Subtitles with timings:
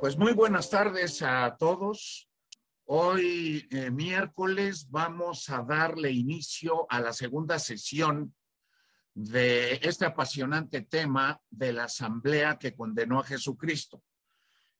[0.00, 2.26] Pues muy buenas tardes a todos.
[2.86, 8.34] Hoy, eh, miércoles, vamos a darle inicio a la segunda sesión
[9.12, 14.02] de este apasionante tema de la asamblea que condenó a Jesucristo.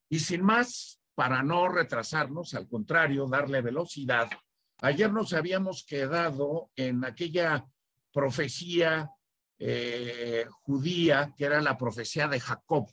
[0.08, 4.30] Y sin más, para no retrasarnos, al contrario, darle velocidad,
[4.78, 7.66] ayer nos habíamos quedado en aquella
[8.10, 9.10] profecía
[9.58, 12.88] eh, judía que era la profecía de Jacob,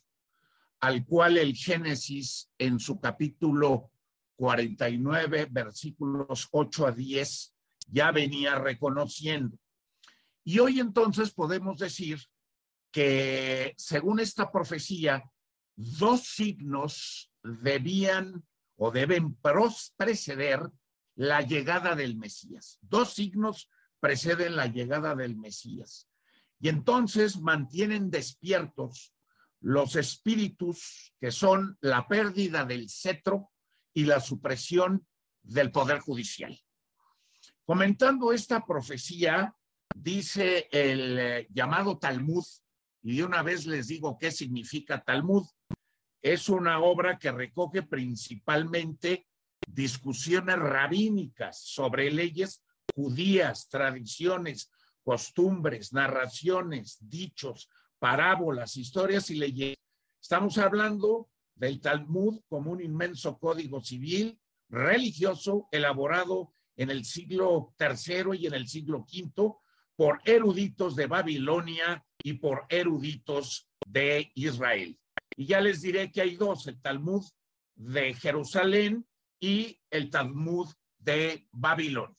[0.80, 3.92] al cual el Génesis en su capítulo
[4.36, 7.56] 49, versículos 8 a 10,
[7.88, 9.58] ya venía reconociendo.
[10.44, 12.20] Y hoy entonces podemos decir
[12.92, 15.24] que según esta profecía,
[15.76, 18.46] dos signos debían
[18.78, 19.36] o deben
[19.98, 20.62] preceder
[21.16, 22.78] la llegada del Mesías.
[22.82, 23.70] Dos signos
[24.00, 26.08] preceden la llegada del Mesías.
[26.60, 29.14] Y entonces mantienen despiertos
[29.62, 33.52] los espíritus que son la pérdida del cetro
[33.94, 35.08] y la supresión
[35.42, 36.60] del poder judicial.
[37.66, 39.56] Comentando esta profecía,
[39.96, 42.46] dice el eh, llamado Talmud,
[43.04, 45.46] y de una vez les digo qué significa Talmud.
[46.22, 49.28] Es una obra que recoge principalmente
[49.66, 52.64] discusiones rabínicas sobre leyes
[52.94, 54.72] judías, tradiciones,
[55.04, 57.70] costumbres, narraciones, dichos,
[58.00, 59.78] parábolas, historias y leyendas.
[60.22, 64.40] Estamos hablando del Talmud como un inmenso código civil
[64.70, 69.54] religioso elaborado en el siglo III y en el siglo V
[69.96, 75.00] por eruditos de Babilonia y por eruditos de Israel.
[75.36, 77.24] Y ya les diré que hay dos, el Talmud
[77.76, 79.08] de Jerusalén
[79.40, 80.68] y el Talmud
[81.00, 82.16] de Babilonia.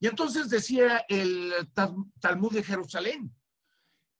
[0.00, 1.52] Y entonces decía el
[2.20, 3.34] Talmud de Jerusalén,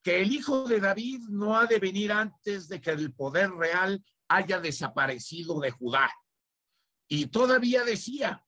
[0.07, 4.01] que el hijo de David no ha de venir antes de que el poder real
[4.29, 6.09] haya desaparecido de Judá.
[7.09, 8.41] Y todavía decía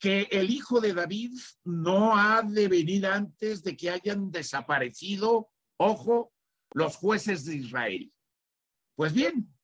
[0.00, 6.32] que el hijo de David no ha de venir antes de que hayan desaparecido, ojo,
[6.74, 8.12] los jueces de Israel.
[8.96, 9.54] Pues bien,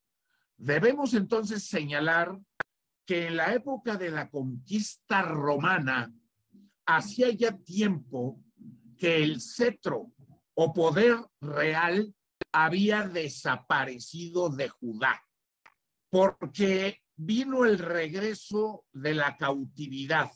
[0.56, 2.38] debemos entonces señalar
[3.04, 6.14] que en la época de la conquista romana,
[6.84, 8.40] hacía ya tiempo
[8.96, 10.12] que el cetro
[10.56, 12.14] o poder real
[12.50, 15.22] había desaparecido de Judá,
[16.10, 20.30] porque vino el regreso de la cautividad.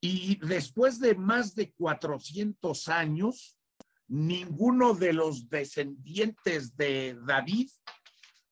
[0.00, 3.58] Y después de más de 400 años,
[4.06, 7.70] ninguno de los descendientes de David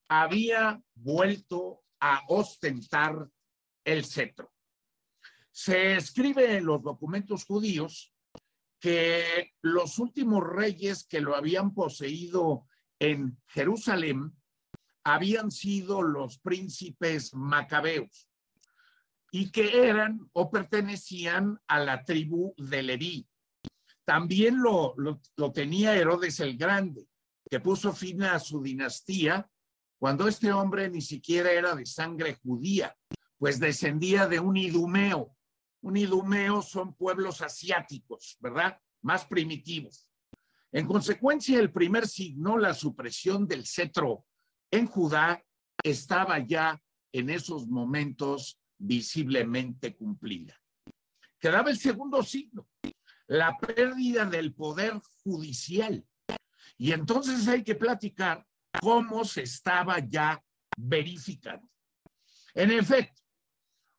[0.09, 3.29] había vuelto a ostentar
[3.85, 4.51] el cetro.
[5.51, 8.12] Se escribe en los documentos judíos
[8.83, 12.67] que los últimos reyes que lo habían poseído
[12.99, 14.37] en Jerusalén
[15.05, 18.29] habían sido los príncipes macabeos
[19.31, 23.29] y que eran o pertenecían a la tribu de Leví.
[24.05, 27.07] También lo, lo, tenía Herodes el Grande,
[27.49, 29.49] que puso fin a su dinastía
[29.97, 32.97] cuando este hombre ni siquiera era de sangre judía,
[33.39, 35.37] pues descendía de un idumeo,
[35.83, 38.81] un idumeo son pueblos asiáticos, ¿verdad?
[39.03, 40.09] Más primitivos.
[40.71, 44.25] En consecuencia, el primer signo, la supresión del cetro
[44.71, 45.45] en Judá,
[45.83, 46.81] estaba ya
[47.13, 50.59] en esos momentos visiblemente cumplida.
[51.39, 52.69] Quedaba el segundo signo,
[53.27, 54.95] la pérdida del poder
[55.25, 56.07] judicial.
[56.79, 58.47] Y entonces hay que platicar
[58.81, 60.43] cómo se estaba ya
[60.77, 61.69] verificando.
[62.55, 63.22] En efecto,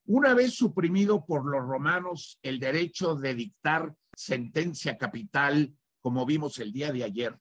[0.06, 6.72] una vez suprimido por los romanos el derecho de dictar sentencia capital, como vimos el
[6.72, 7.38] día de ayer,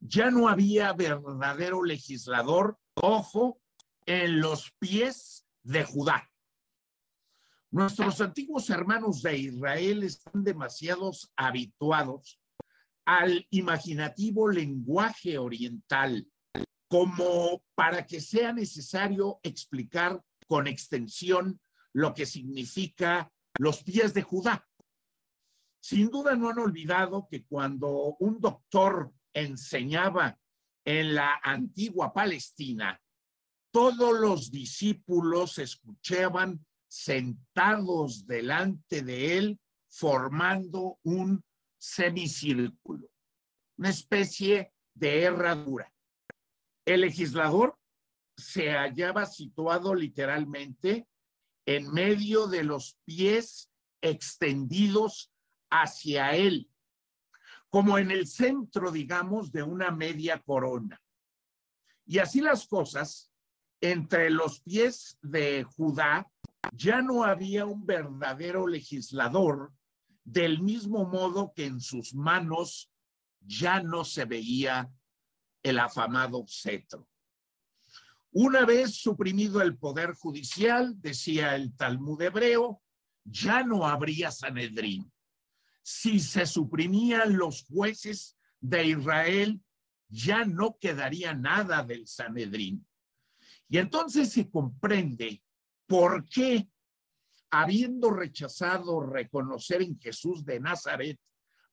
[0.00, 3.60] ya no había verdadero legislador, ojo,
[4.06, 6.30] en los pies de Judá.
[7.70, 12.40] Nuestros antiguos hermanos de Israel están demasiado habituados
[13.04, 16.26] al imaginativo lenguaje oriental
[16.88, 21.60] como para que sea necesario explicar con extensión
[21.96, 24.68] lo que significa los pies de Judá.
[25.80, 30.38] Sin duda no han olvidado que cuando un doctor enseñaba
[30.84, 33.00] en la antigua Palestina,
[33.70, 41.42] todos los discípulos escuchaban sentados delante de él formando un
[41.78, 43.08] semicírculo,
[43.78, 45.90] una especie de herradura.
[46.84, 47.78] El legislador
[48.36, 51.08] se hallaba situado literalmente
[51.66, 53.70] en medio de los pies
[54.00, 55.32] extendidos
[55.70, 56.70] hacia él,
[57.68, 61.02] como en el centro, digamos, de una media corona.
[62.06, 63.32] Y así las cosas,
[63.80, 66.30] entre los pies de Judá
[66.72, 69.72] ya no había un verdadero legislador,
[70.24, 72.90] del mismo modo que en sus manos
[73.40, 74.90] ya no se veía
[75.62, 77.08] el afamado cetro.
[78.38, 82.82] Una vez suprimido el poder judicial, decía el Talmud hebreo,
[83.24, 85.10] ya no habría Sanedrín.
[85.82, 89.62] Si se suprimían los jueces de Israel,
[90.08, 92.86] ya no quedaría nada del Sanedrín.
[93.70, 95.42] Y entonces se comprende
[95.86, 96.68] por qué,
[97.50, 101.18] habiendo rechazado reconocer en Jesús de Nazaret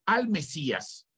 [0.06, 1.09] al Mesías,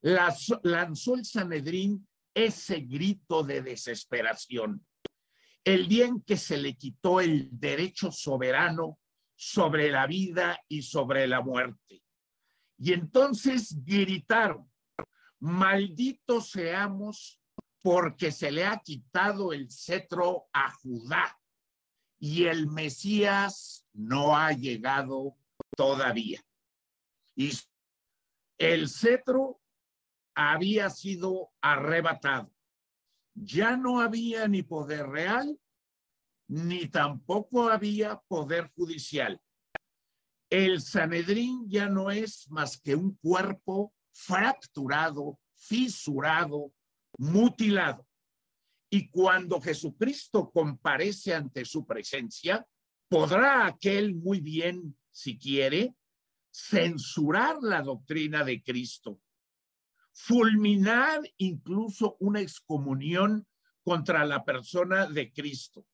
[0.00, 4.86] lanzó el Sanedrín ese grito de desesperación.
[5.64, 8.98] El día en que se le quitó el derecho soberano
[9.34, 12.02] sobre la vida y sobre la muerte.
[12.78, 14.70] Y entonces gritaron,
[15.40, 17.40] malditos seamos
[17.80, 21.38] porque se le ha quitado el cetro a Judá
[22.18, 25.36] y el Mesías no ha llegado
[25.76, 26.40] todavía.
[27.34, 27.50] Y
[28.58, 29.60] el cetro
[30.34, 32.52] había sido arrebatado.
[33.34, 35.58] Ya no había ni poder real,
[36.48, 39.40] ni tampoco había poder judicial.
[40.50, 46.74] El Sanedrín ya no es más que un cuerpo fracturado, fisurado,
[47.16, 48.06] mutilado.
[48.90, 52.66] Y cuando Jesucristo comparece ante su presencia,
[53.08, 55.94] podrá aquel muy bien, si quiere,
[56.52, 59.21] censurar la doctrina de Cristo,
[60.12, 63.46] fulminar incluso una excomunión
[63.82, 65.86] contra la persona de Cristo.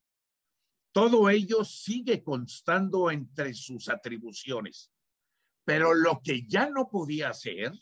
[0.91, 4.91] Todo ello sigue constando entre sus atribuciones,
[5.63, 7.73] pero lo que ya no podía hacer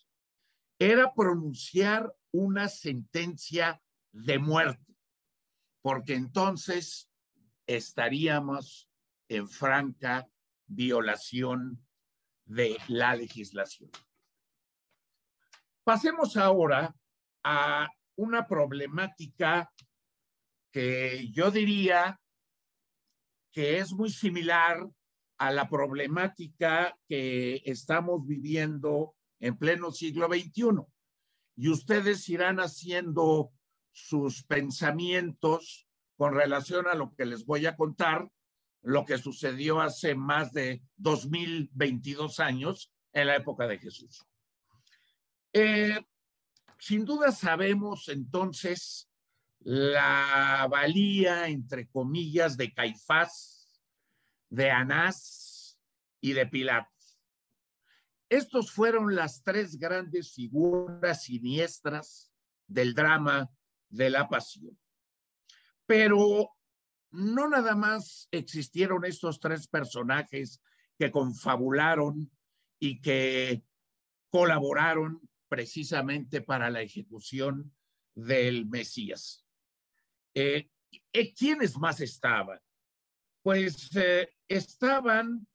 [0.79, 3.81] era pronunciar una sentencia
[4.11, 4.95] de muerte,
[5.81, 7.09] porque entonces
[7.65, 8.89] estaríamos
[9.29, 10.29] en franca
[10.67, 11.85] violación
[12.45, 13.89] de la legislación.
[15.87, 16.93] Pasemos ahora
[17.45, 17.87] a
[18.17, 19.71] una problemática
[20.69, 22.19] que yo diría
[23.53, 24.85] que es muy similar
[25.37, 30.83] a la problemática que estamos viviendo en pleno siglo XXI.
[31.55, 33.53] Y ustedes irán haciendo
[33.93, 35.87] sus pensamientos
[36.17, 38.29] con relación a lo que les voy a contar,
[38.81, 44.27] lo que sucedió hace más de 2022 años en la época de Jesús.
[45.59, 46.05] Eh,
[46.77, 49.09] sin duda sabemos entonces
[49.61, 53.81] la valía, entre comillas, de Caifás,
[54.51, 55.79] de Anás
[56.21, 56.91] y de Pilato.
[58.29, 62.31] Estos fueron las tres grandes figuras siniestras
[62.67, 63.49] del drama
[63.89, 64.77] de la pasión.
[65.87, 66.51] Pero
[67.09, 70.61] no nada más existieron estos tres personajes
[70.99, 72.29] que confabularon
[72.77, 73.63] y que
[74.29, 77.75] colaboraron precisamente para la ejecución
[78.15, 79.45] del Mesías.
[80.33, 80.69] Eh,
[81.13, 82.59] eh, ¿Quiénes más estaban?
[83.41, 85.47] Pues eh, estaban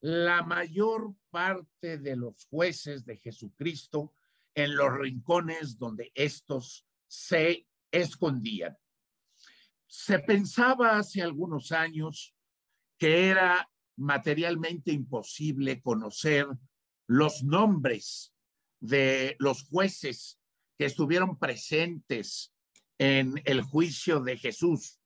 [0.00, 4.14] la mayor parte de los jueces de Jesucristo
[4.54, 8.76] en los rincones donde estos se escondían.
[9.86, 12.34] Se pensaba hace algunos años
[12.98, 16.46] que era materialmente imposible conocer
[17.06, 18.35] los nombres
[18.80, 20.40] de los jueces
[20.78, 22.54] que estuvieron presentes
[22.98, 25.00] en el juicio de Jesús.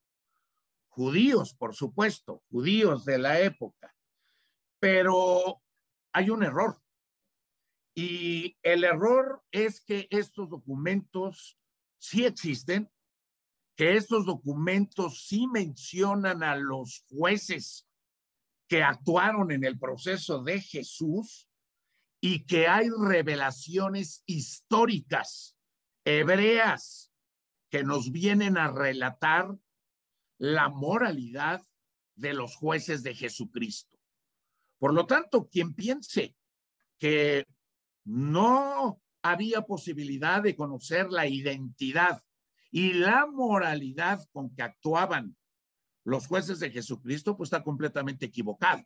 [0.88, 3.94] Judíos, por supuesto, judíos de la época.
[4.80, 5.62] Pero
[6.12, 6.80] hay un error.
[7.94, 11.58] Y el error es que estos documentos
[11.98, 12.90] sí existen,
[13.76, 17.88] que estos documentos sí mencionan a los jueces
[18.68, 21.50] que actuaron en el proceso de Jesús
[22.20, 25.56] y que hay revelaciones históricas
[26.04, 27.10] hebreas
[27.70, 29.56] que nos vienen a relatar
[30.38, 31.62] la moralidad
[32.14, 33.98] de los jueces de Jesucristo.
[34.78, 36.36] Por lo tanto, quien piense
[36.98, 37.46] que
[38.04, 42.22] no había posibilidad de conocer la identidad
[42.70, 45.36] y la moralidad con que actuaban
[46.04, 48.82] los jueces de Jesucristo, pues está completamente equivocado,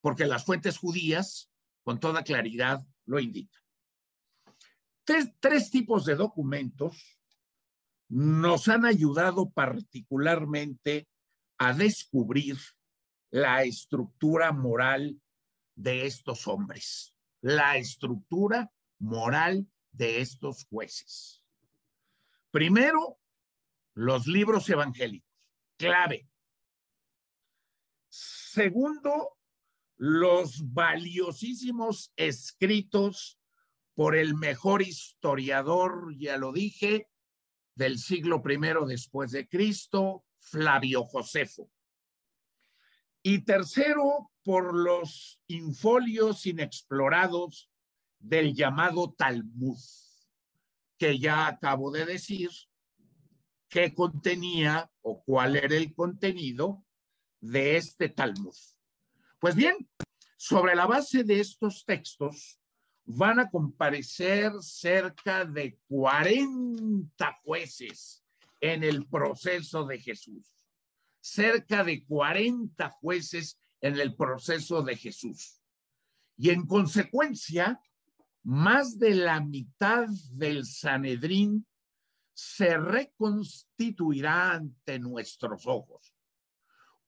[0.00, 1.50] porque las fuentes judías
[1.86, 3.62] con toda claridad lo indican.
[5.04, 7.20] Tres, tres tipos de documentos
[8.08, 11.08] nos han ayudado particularmente
[11.58, 12.58] a descubrir
[13.30, 15.22] la estructura moral
[15.76, 21.44] de estos hombres, la estructura moral de estos jueces.
[22.50, 23.20] Primero,
[23.94, 25.30] los libros evangélicos.
[25.76, 26.28] clave.
[28.08, 29.36] Segundo,
[29.96, 33.38] los valiosísimos escritos
[33.94, 37.08] por el mejor historiador, ya lo dije,
[37.74, 41.70] del siglo I después de Cristo, Flavio Josefo.
[43.22, 47.70] Y tercero, por los infolios inexplorados
[48.18, 49.78] del llamado Talmud,
[50.98, 52.50] que ya acabo de decir
[53.68, 56.84] qué contenía o cuál era el contenido
[57.40, 58.54] de este Talmud.
[59.38, 59.76] Pues bien,
[60.36, 62.58] sobre la base de estos textos
[63.04, 68.24] van a comparecer cerca de 40 jueces
[68.60, 70.46] en el proceso de Jesús.
[71.20, 75.60] Cerca de 40 jueces en el proceso de Jesús.
[76.36, 77.80] Y en consecuencia,
[78.42, 81.66] más de la mitad del Sanedrín
[82.32, 86.14] se reconstituirá ante nuestros ojos.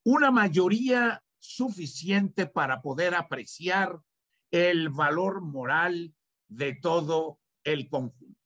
[0.05, 4.01] Una mayoría suficiente para poder apreciar
[4.51, 6.15] el valor moral
[6.49, 8.39] de todo el conjunto.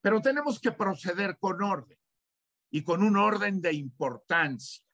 [0.00, 1.98] Pero tenemos que proceder con orden
[2.70, 4.84] y con un orden de importancia.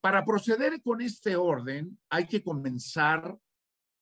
[0.00, 3.38] Para proceder con este orden hay que comenzar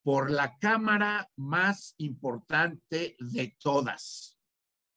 [0.03, 4.39] por la cámara más importante de todas,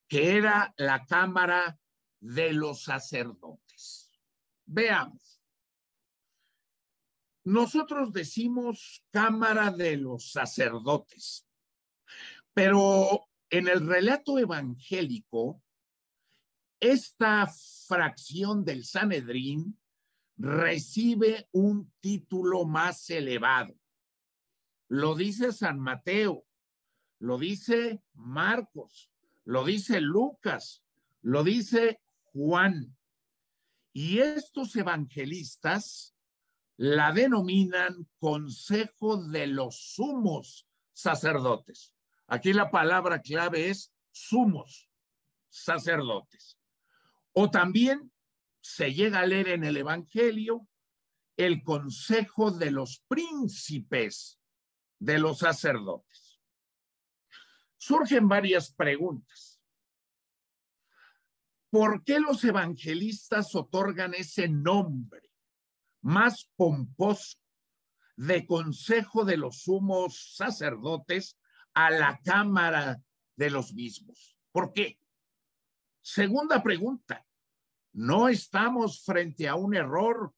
[0.07, 1.77] que era la cámara
[2.19, 4.11] de los sacerdotes.
[4.65, 5.30] Veamos.
[7.43, 11.47] Nosotros decimos Cámara de los Sacerdotes,
[12.53, 15.61] pero en el relato evangélico,
[16.79, 17.51] esta
[17.87, 19.79] fracción del Sanedrín
[20.37, 23.75] recibe un título más elevado.
[24.87, 26.45] Lo dice San Mateo,
[27.19, 29.11] lo dice Marcos,
[29.45, 30.83] lo dice Lucas,
[31.21, 32.01] lo dice
[32.33, 32.95] Juan.
[33.93, 36.15] Y estos evangelistas
[36.81, 41.93] la denominan Consejo de los Sumos Sacerdotes.
[42.25, 44.89] Aquí la palabra clave es sumos
[45.47, 46.57] sacerdotes.
[47.33, 48.11] O también
[48.61, 50.67] se llega a leer en el Evangelio
[51.37, 54.39] el Consejo de los Príncipes
[54.97, 56.41] de los Sacerdotes.
[57.77, 59.61] Surgen varias preguntas.
[61.69, 65.30] ¿Por qué los evangelistas otorgan ese nombre?
[66.01, 67.37] Más pomposo
[68.15, 71.37] de consejo de los sumos sacerdotes
[71.73, 73.01] a la cámara
[73.35, 74.37] de los mismos.
[74.51, 74.99] ¿Por qué?
[76.01, 77.25] Segunda pregunta,
[77.93, 80.33] ¿no estamos frente a un error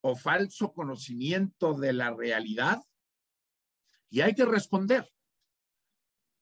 [0.00, 2.82] o falso conocimiento de la realidad?
[4.10, 5.10] Y hay que responder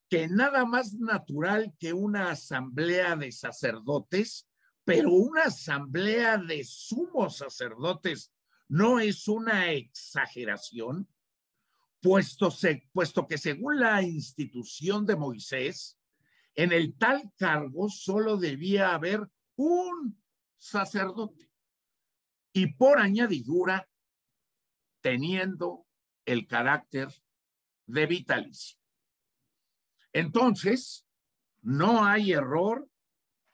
[0.09, 4.50] que nada más natural que una asamblea de sacerdotes
[4.83, 8.33] pero una asamblea de sumos sacerdotes
[8.67, 11.07] no es una exageración,
[12.01, 15.99] puesto, que según la institución de Moisés,
[16.55, 20.21] en el tal cargo solo debía haber un
[20.57, 21.51] sacerdote
[22.53, 23.87] y por añadidura
[25.01, 25.85] teniendo
[26.25, 27.09] el carácter
[27.85, 28.77] de vitalicio.
[30.13, 31.05] Entonces,
[31.61, 32.90] no hay error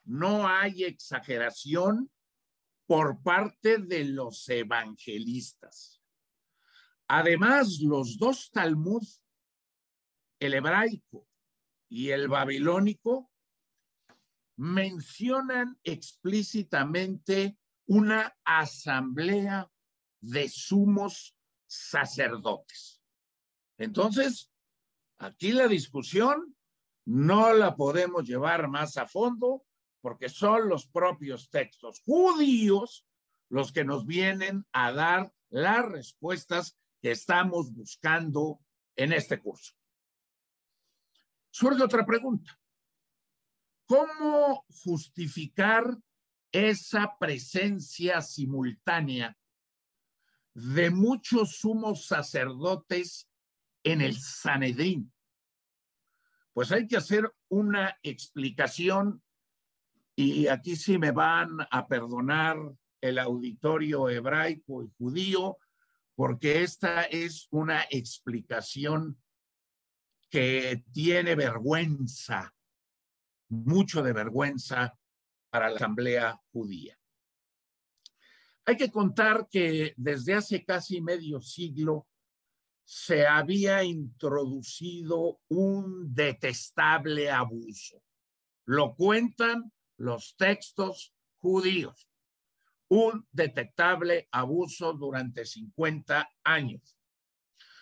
[0.07, 2.09] no hay exageración
[2.87, 6.01] por parte de los evangelistas.
[7.09, 9.05] Además, los dos Talmud,
[10.39, 11.27] el hebraico
[11.89, 13.29] y el babilónico,
[14.55, 19.69] mencionan explícitamente una asamblea
[20.21, 21.35] de sumos
[21.67, 23.01] sacerdotes.
[23.77, 24.51] Entonces,
[25.17, 26.55] aquí la discusión
[27.05, 29.66] no la podemos llevar más a fondo
[30.07, 33.05] porque son los propios textos judíos
[33.49, 38.61] los que nos vienen a dar las respuestas que estamos buscando
[38.95, 39.73] en este curso.
[41.49, 42.57] Surge otra pregunta.
[43.85, 45.97] ¿Cómo justificar
[46.53, 49.37] esa presencia simultánea
[50.53, 53.27] de muchos sumos sacerdotes
[53.83, 55.11] en el Sanedrín?
[56.53, 59.21] Pues hay que hacer una explicación
[60.19, 62.57] y aquí sí me van a perdonar
[63.01, 65.59] el auditorio hebraico y judío,
[66.15, 69.21] porque esta es una explicación
[70.31, 72.51] que tiene vergüenza,
[73.49, 74.97] mucho de vergüenza
[75.51, 76.97] para la asamblea judía.
[78.65, 82.07] Hay que contar que desde hace casi medio siglo
[82.83, 88.01] se había introducido un detestable abuso.
[88.65, 92.07] Lo cuentan los textos judíos.
[92.89, 96.97] un detectable abuso durante 50 años.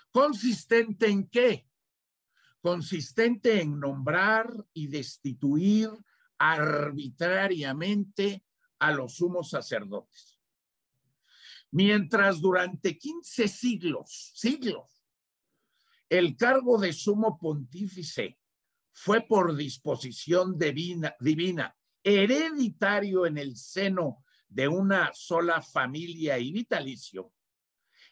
[0.10, 1.70] ¿Consistente en qué?
[2.60, 5.92] Consistente en nombrar y destituir
[6.40, 8.44] arbitrariamente
[8.80, 10.40] a los sumos sacerdotes.
[11.70, 15.06] Mientras durante 15 siglos, siglos,
[16.10, 18.40] el cargo de sumo pontífice
[18.92, 27.34] fue por disposición divina, divina hereditario en el seno de una sola familia y vitalicio,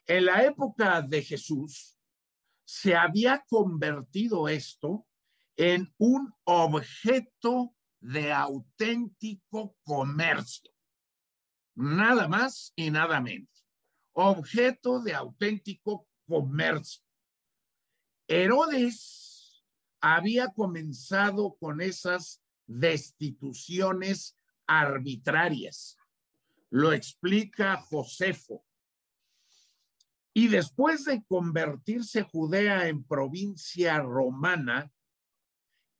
[0.07, 1.97] en la época de Jesús
[2.65, 5.07] se había convertido esto
[5.55, 10.71] en un objeto de auténtico comercio.
[11.75, 13.65] Nada más y nada menos.
[14.13, 17.03] Objeto de auténtico comercio.
[18.27, 19.63] Herodes
[20.01, 25.97] había comenzado con esas destituciones arbitrarias.
[26.69, 28.65] Lo explica Josefo.
[30.33, 34.91] Y después de convertirse Judea en provincia romana,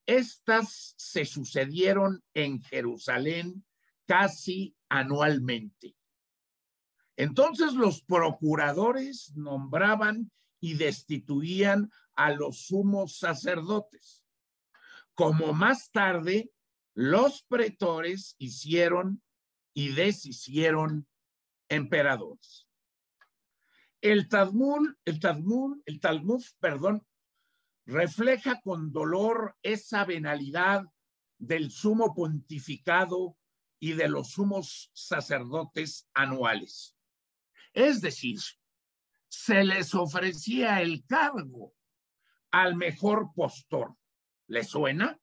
[0.05, 3.63] estas se sucedieron en Jerusalén
[4.05, 5.96] casi anualmente.
[7.15, 14.24] Entonces los procuradores nombraban y destituían a los sumos sacerdotes,
[15.13, 16.51] como más tarde
[16.93, 19.21] los pretores hicieron
[19.73, 21.07] y deshicieron
[21.69, 22.67] emperadores.
[24.01, 27.07] El Talmud, el Talmud, el Talmud, perdón,
[27.85, 30.83] refleja con dolor esa venalidad
[31.38, 33.38] del sumo pontificado
[33.79, 36.95] y de los sumos sacerdotes anuales.
[37.73, 38.39] Es decir,
[39.27, 41.73] se les ofrecía el cargo
[42.51, 43.95] al mejor postor.
[44.47, 45.19] ¿Le suena?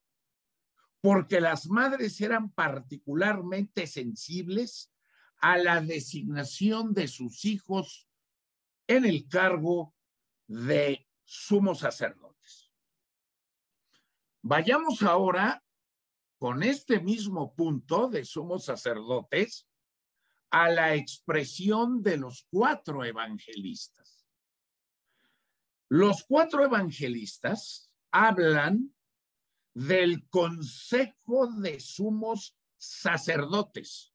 [1.00, 4.92] Porque las madres eran particularmente sensibles
[5.40, 8.08] a la designación de sus hijos
[8.86, 9.94] en el cargo
[10.46, 12.70] de sumo sacerdotes.
[14.42, 15.62] Vayamos ahora
[16.38, 19.68] con este mismo punto de sumos sacerdotes
[20.50, 24.26] a la expresión de los cuatro evangelistas.
[25.88, 28.94] Los cuatro evangelistas hablan
[29.74, 34.12] del consejo de sumos sacerdotes,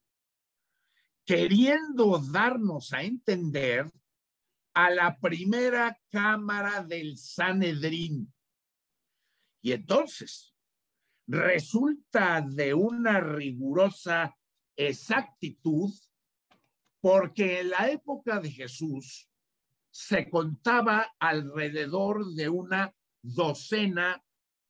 [1.26, 3.92] queriendo darnos a entender
[4.74, 8.34] a la primera cámara del Sanedrín.
[9.62, 10.54] Y entonces
[11.28, 14.38] resulta de una rigurosa
[14.76, 15.92] exactitud
[17.00, 19.30] porque en la época de Jesús
[19.92, 24.25] se contaba alrededor de una docena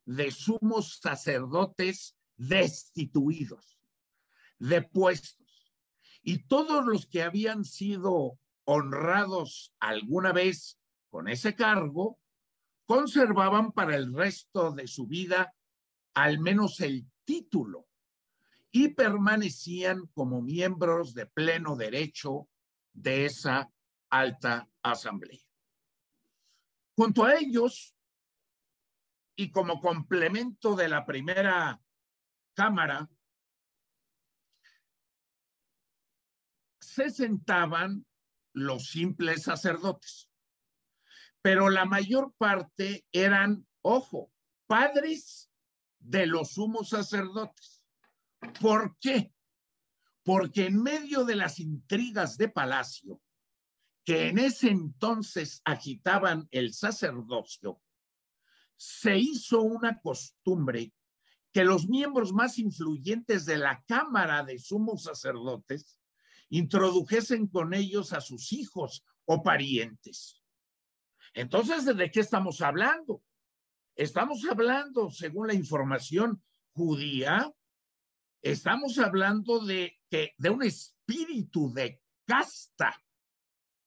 [0.05, 3.79] de sumos sacerdotes destituidos,
[4.59, 5.73] de puestos,
[6.21, 12.19] y todos los que habían sido honrados alguna vez con ese cargo,
[12.85, 15.55] conservaban para el resto de su vida
[16.13, 17.87] al menos el título
[18.71, 22.49] y permanecían como miembros de pleno derecho
[22.93, 23.71] de esa
[24.09, 25.39] alta asamblea.
[26.95, 27.94] Junto a ellos,
[29.35, 31.81] y como complemento de la primera
[32.53, 33.09] cámara,
[36.79, 38.05] se sentaban
[38.53, 40.29] los simples sacerdotes,
[41.41, 44.31] pero la mayor parte eran, ojo,
[44.67, 45.51] padres
[45.99, 47.83] de los sumos sacerdotes.
[48.61, 49.33] ¿Por qué?
[50.23, 53.21] Porque en medio de las intrigas de palacio,
[54.05, 57.81] que en ese entonces agitaban el sacerdocio,
[58.77, 60.93] se hizo una costumbre
[61.51, 65.97] que los miembros más influyentes de la Cámara de Sumos Sacerdotes
[66.49, 70.41] introdujesen con ellos a sus hijos o parientes.
[71.33, 73.23] Entonces, ¿de qué estamos hablando?
[73.95, 77.49] Estamos hablando, según la información judía,
[78.41, 83.01] estamos hablando de, que, de un espíritu de casta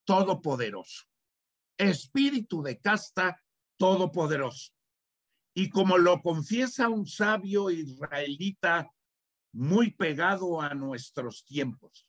[0.04, 1.04] todopoderoso.
[1.76, 3.42] Espíritu de casta
[3.76, 4.72] todopoderoso.
[5.58, 8.94] Y como lo confiesa un sabio israelita
[9.50, 12.06] muy pegado a nuestros tiempos,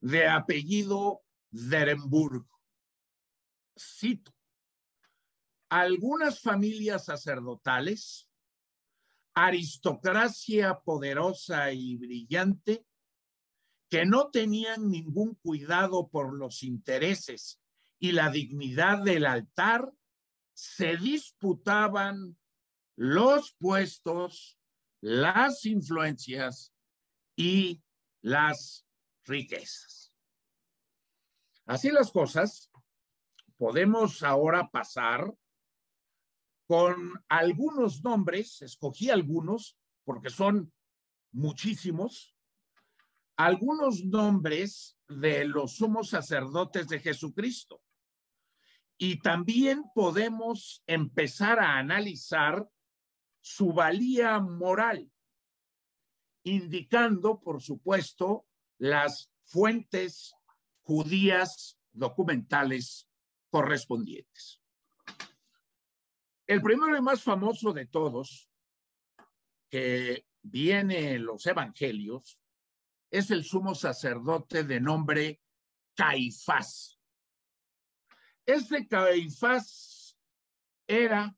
[0.00, 2.46] de apellido Derenburg.
[3.76, 4.32] Cito,
[5.70, 8.30] algunas familias sacerdotales,
[9.34, 12.86] aristocracia poderosa y brillante,
[13.90, 17.60] que no tenían ningún cuidado por los intereses
[17.98, 19.92] y la dignidad del altar,
[20.54, 22.38] se disputaban
[22.96, 24.58] los puestos,
[25.00, 26.72] las influencias
[27.36, 27.82] y
[28.20, 28.86] las
[29.24, 30.12] riquezas.
[31.66, 32.70] Así las cosas,
[33.56, 35.32] podemos ahora pasar
[36.66, 40.72] con algunos nombres, escogí algunos porque son
[41.32, 42.34] muchísimos,
[43.36, 47.82] algunos nombres de los sumos sacerdotes de Jesucristo.
[48.98, 52.68] Y también podemos empezar a analizar
[53.42, 55.12] su valía moral,
[56.44, 58.46] indicando, por supuesto,
[58.78, 60.34] las fuentes
[60.82, 63.08] judías documentales
[63.50, 64.60] correspondientes.
[66.46, 68.48] El primero y más famoso de todos,
[69.68, 72.38] que viene en los evangelios,
[73.10, 75.40] es el sumo sacerdote de nombre
[75.94, 76.98] Caifás.
[78.46, 80.16] Este Caifás
[80.86, 81.36] era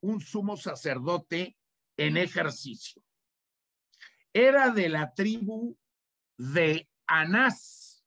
[0.00, 1.56] un sumo sacerdote
[1.96, 3.02] en ejercicio.
[4.32, 5.76] Era de la tribu
[6.36, 8.04] de Anás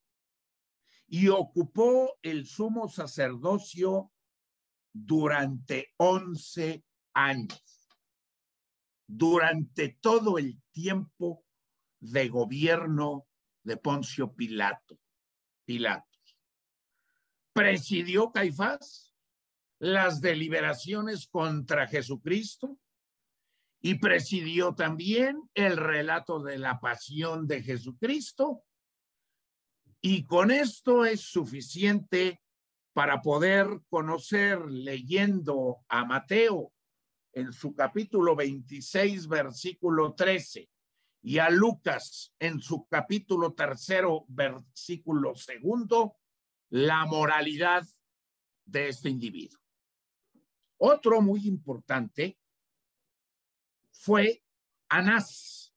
[1.08, 4.12] y ocupó el sumo sacerdocio
[4.92, 7.90] durante 11 años,
[9.08, 11.46] durante todo el tiempo
[12.00, 13.28] de gobierno
[13.64, 15.00] de Poncio Pilato.
[15.66, 16.38] Pilatos.
[17.54, 19.13] Presidió Caifás
[19.80, 22.78] las deliberaciones contra Jesucristo
[23.82, 28.64] y presidió también el relato de la pasión de Jesucristo.
[30.00, 32.42] Y con esto es suficiente
[32.94, 36.72] para poder conocer leyendo a Mateo
[37.34, 40.70] en su capítulo 26, versículo 13,
[41.24, 46.18] y a Lucas en su capítulo tercero, versículo segundo,
[46.70, 47.84] la moralidad
[48.66, 49.63] de este individuo.
[50.86, 52.38] Otro muy importante
[53.94, 54.44] fue
[54.90, 55.74] Anás,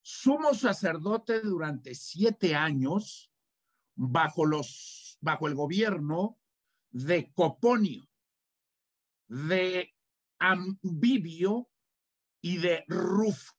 [0.00, 3.32] sumo sacerdote durante siete años
[3.96, 6.38] bajo los bajo el gobierno
[6.90, 8.08] de Coponio,
[9.26, 9.92] de
[10.38, 11.68] Ambibio
[12.40, 13.54] y de Rufo.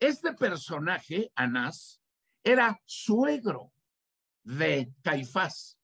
[0.00, 2.00] Este personaje, Anás,
[2.42, 3.74] era suegro
[4.42, 5.81] de Caifás.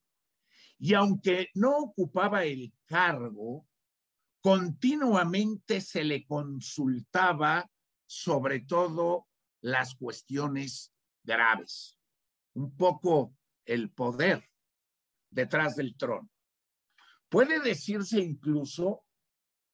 [0.79, 3.67] Y aunque no ocupaba el cargo,
[4.41, 7.69] continuamente se le consultaba
[8.07, 9.27] sobre todo
[9.61, 11.99] las cuestiones graves.
[12.55, 14.49] Un poco el poder
[15.31, 16.31] detrás del trono.
[17.29, 19.05] Puede decirse incluso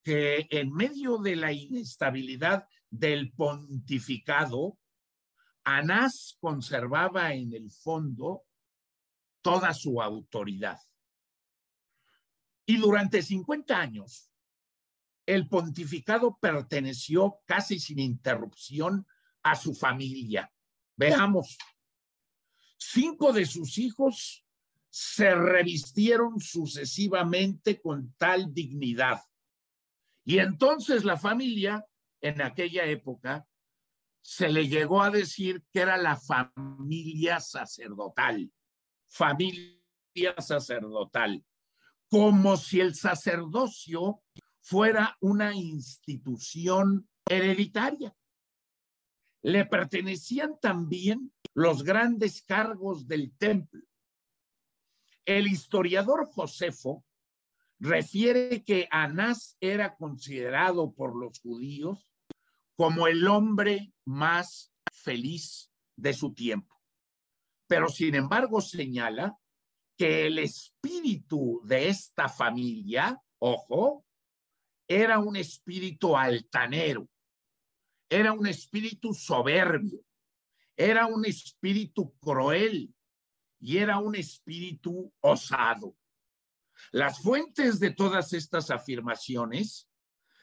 [0.03, 4.77] que en medio de la inestabilidad del pontificado,
[5.63, 8.43] Anás conservaba en el fondo
[9.41, 10.77] toda su autoridad.
[12.65, 14.31] Y durante 50 años,
[15.25, 19.07] el pontificado perteneció casi sin interrupción
[19.43, 20.51] a su familia.
[20.95, 21.57] Veamos
[22.77, 24.45] Cinco de sus hijos
[24.89, 29.21] se revistieron sucesivamente con tal dignidad.
[30.23, 31.85] Y entonces la familia,
[32.21, 33.47] en aquella época,
[34.21, 38.51] se le llegó a decir que era la familia sacerdotal,
[39.07, 41.43] familia sacerdotal,
[42.15, 44.23] como si el sacerdocio
[44.61, 48.15] fuera una institución hereditaria.
[49.41, 53.83] Le pertenecían también los grandes cargos del templo.
[55.25, 57.03] El historiador Josefo
[57.79, 62.09] refiere que Anás era considerado por los judíos
[62.77, 66.81] como el hombre más feliz de su tiempo.
[67.67, 69.37] Pero sin embargo señala
[69.97, 74.05] que el espíritu de esta familia, ojo,
[74.87, 77.07] era un espíritu altanero,
[78.09, 79.99] era un espíritu soberbio,
[80.77, 82.93] era un espíritu cruel
[83.59, 85.95] y era un espíritu osado.
[86.91, 89.89] Las fuentes de todas estas afirmaciones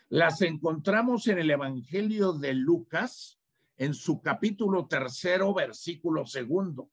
[0.09, 3.39] las encontramos en el Evangelio de Lucas,
[3.77, 6.91] en su capítulo tercero, versículo segundo.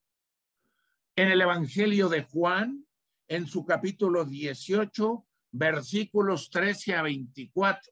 [1.19, 2.87] En el Evangelio de Juan,
[3.27, 7.91] en su capítulo 18, versículos 13 a 24.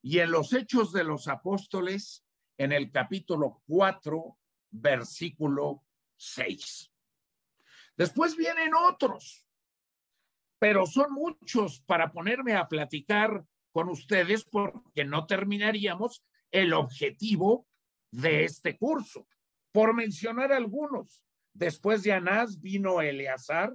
[0.00, 2.24] Y en los Hechos de los Apóstoles,
[2.56, 4.38] en el capítulo 4,
[4.70, 5.84] versículo
[6.16, 6.90] 6.
[7.98, 9.46] Después vienen otros,
[10.58, 17.66] pero son muchos para ponerme a platicar con ustedes porque no terminaríamos el objetivo
[18.10, 19.28] de este curso.
[19.72, 23.74] Por mencionar algunos, después de Anás vino Eleazar,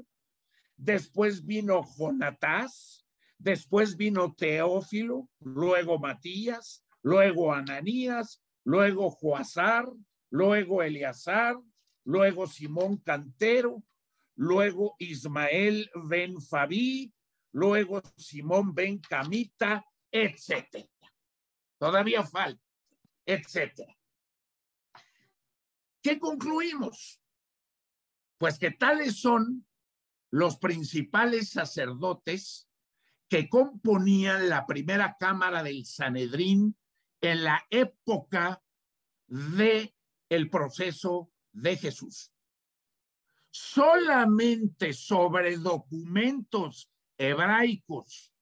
[0.77, 3.05] después vino Jonatás,
[3.37, 9.87] después vino Teófilo, luego Matías, luego Ananías, luego Joazar,
[10.29, 11.55] luego Eleazar,
[12.03, 13.83] luego Simón Cantero,
[14.35, 17.13] luego Ismael Ben Fabí,
[17.51, 20.89] luego Simón Ben Camita, etcétera.
[21.77, 22.61] Todavía falta,
[23.25, 23.95] etcétera.
[26.01, 27.21] ¿Qué concluimos?
[28.37, 29.65] Pues que tales son
[30.31, 32.67] los principales sacerdotes
[33.29, 36.77] que componían la primera cámara del Sanedrín
[37.21, 38.61] en la época
[39.27, 39.95] de
[40.29, 42.31] el proceso de Jesús.
[43.49, 48.33] Solamente sobre documentos hebraicos,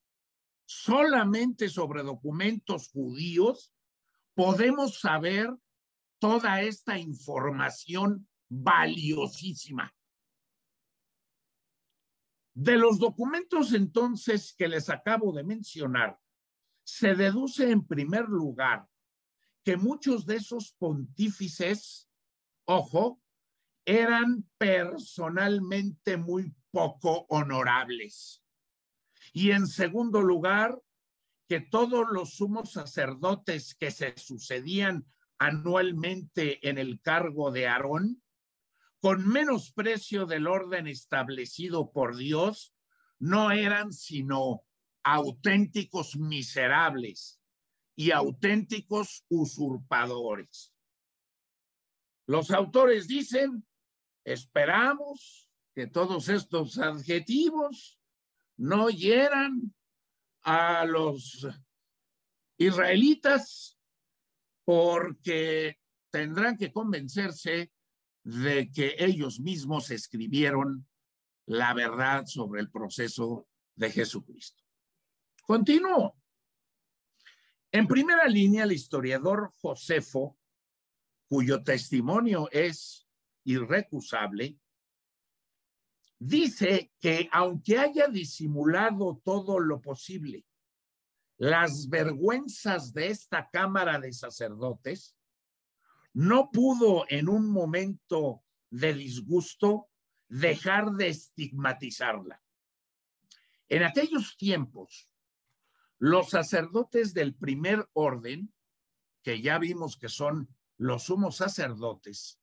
[0.64, 3.72] solamente sobre documentos judíos,
[4.34, 5.54] podemos saber
[6.18, 9.94] toda esta información valiosísima.
[12.54, 16.18] De los documentos entonces que les acabo de mencionar,
[16.84, 18.86] se deduce en primer lugar
[19.64, 22.08] que muchos de esos pontífices,
[22.64, 23.20] ojo,
[23.86, 28.42] eran personalmente muy poco honorables.
[29.32, 30.80] Y en segundo lugar,
[31.48, 35.06] que todos los sumos sacerdotes que se sucedían
[35.38, 38.22] anualmente en el cargo de Aarón,
[39.04, 42.74] con menosprecio del orden establecido por Dios,
[43.18, 44.64] no eran sino
[45.02, 47.38] auténticos miserables
[47.94, 50.72] y auténticos usurpadores.
[52.26, 53.66] Los autores dicen,
[54.24, 58.00] esperamos que todos estos adjetivos
[58.56, 59.74] no hieran
[60.40, 61.46] a los
[62.56, 63.78] israelitas
[64.64, 65.78] porque
[66.10, 67.73] tendrán que convencerse
[68.24, 70.86] de que ellos mismos escribieron
[71.46, 74.62] la verdad sobre el proceso de Jesucristo.
[75.42, 76.16] Continúo.
[77.70, 80.38] En primera línea, el historiador Josefo,
[81.28, 83.06] cuyo testimonio es
[83.44, 84.58] irrecusable,
[86.18, 90.46] dice que aunque haya disimulado todo lo posible,
[91.36, 95.14] las vergüenzas de esta Cámara de Sacerdotes,
[96.14, 99.88] no pudo en un momento de disgusto
[100.28, 102.40] dejar de estigmatizarla.
[103.68, 105.10] En aquellos tiempos,
[105.98, 108.52] los sacerdotes del primer orden,
[109.22, 112.40] que ya vimos que son los sumos sacerdotes,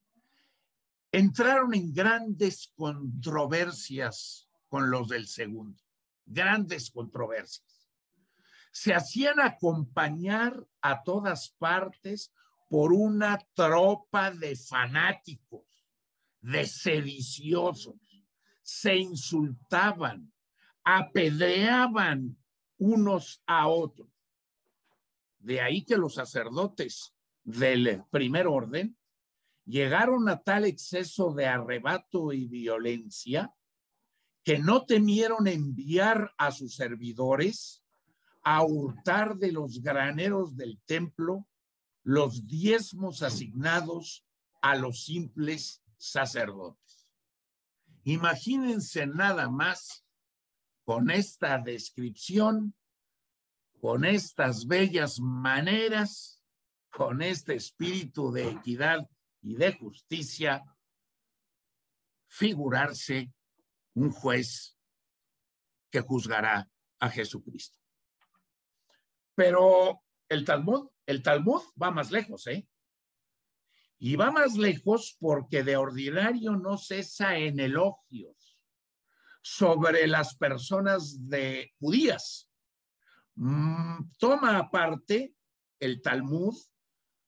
[1.12, 5.82] entraron en grandes controversias con los del segundo,
[6.26, 7.90] grandes controversias.
[8.72, 12.34] Se hacían acompañar a todas partes
[12.72, 15.66] por una tropa de fanáticos,
[16.40, 17.96] de sediciosos.
[18.62, 20.32] Se insultaban,
[20.82, 22.38] apedreaban
[22.78, 24.08] unos a otros.
[25.38, 28.98] De ahí que los sacerdotes del primer orden
[29.66, 33.54] llegaron a tal exceso de arrebato y violencia
[34.46, 37.84] que no temieron enviar a sus servidores
[38.44, 41.50] a hurtar de los graneros del templo
[42.04, 44.26] los diezmos asignados
[44.62, 47.08] a los simples sacerdotes.
[48.04, 50.04] Imagínense nada más
[50.84, 52.76] con esta descripción,
[53.80, 56.42] con estas bellas maneras,
[56.92, 59.08] con este espíritu de equidad
[59.42, 60.64] y de justicia,
[62.28, 63.32] figurarse
[63.94, 64.78] un juez
[65.90, 67.80] que juzgará a Jesucristo.
[69.36, 72.68] Pero el Talmud el Talmud va más lejos, ¿eh?
[74.00, 78.58] Y va más lejos porque de ordinario no cesa en elogios
[79.42, 82.50] sobre las personas de judías.
[83.36, 85.34] Mm, toma aparte
[85.80, 86.56] el Talmud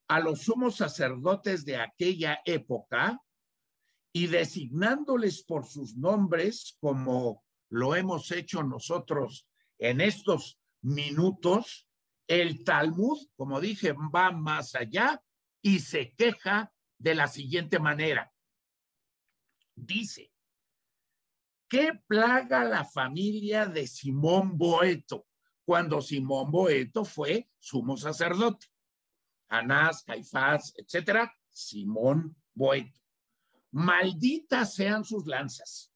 [0.08, 3.20] a los sumos sacerdotes de aquella época
[4.12, 9.48] y designándoles por sus nombres, como lo hemos hecho nosotros
[9.80, 11.88] en estos minutos,
[12.28, 15.22] el Talmud, como dije, va más allá
[15.62, 18.34] y se queja de la siguiente manera.
[19.76, 20.32] Dice,
[21.68, 25.28] ¿qué plaga la familia de Simón Boeto
[25.66, 28.68] cuando Simón Boeto fue sumo sacerdote?
[29.50, 33.00] Anás, Caifás, etcétera, Simón Boeto.
[33.72, 35.92] Malditas sean sus lanzas.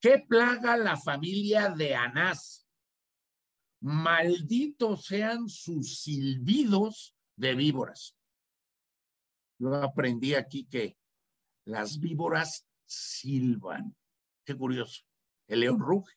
[0.00, 2.65] ¿Qué plaga la familia de Anás?
[3.80, 8.16] Malditos sean sus silbidos de víboras.
[9.58, 10.96] Yo aprendí aquí que
[11.64, 13.96] las víboras silban.
[14.44, 15.02] Qué curioso.
[15.48, 16.14] El león ruge,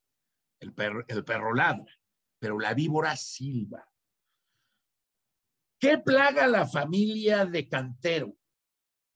[0.60, 1.94] el perro, el perro ladra,
[2.40, 3.88] pero la víbora silba.
[5.80, 8.40] ¿Qué plaga la familia de Cantero?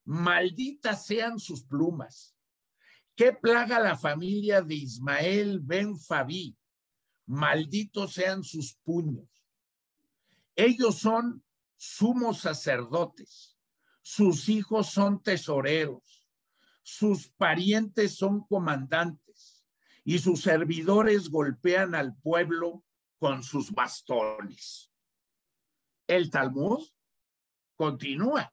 [0.06, 2.36] malditas sean sus plumas.
[3.16, 6.58] ¿Qué plaga la familia de Ismael ben Fabí?
[7.26, 9.28] Malditos sean sus puños.
[10.56, 11.44] Ellos son
[11.78, 13.58] sumos sacerdotes,
[14.02, 16.28] sus hijos son tesoreros,
[16.84, 19.66] sus parientes son comandantes
[20.04, 22.84] y sus servidores golpean al pueblo
[23.18, 24.92] con sus bastones.
[26.08, 26.86] El Talmud
[27.76, 28.52] continúa.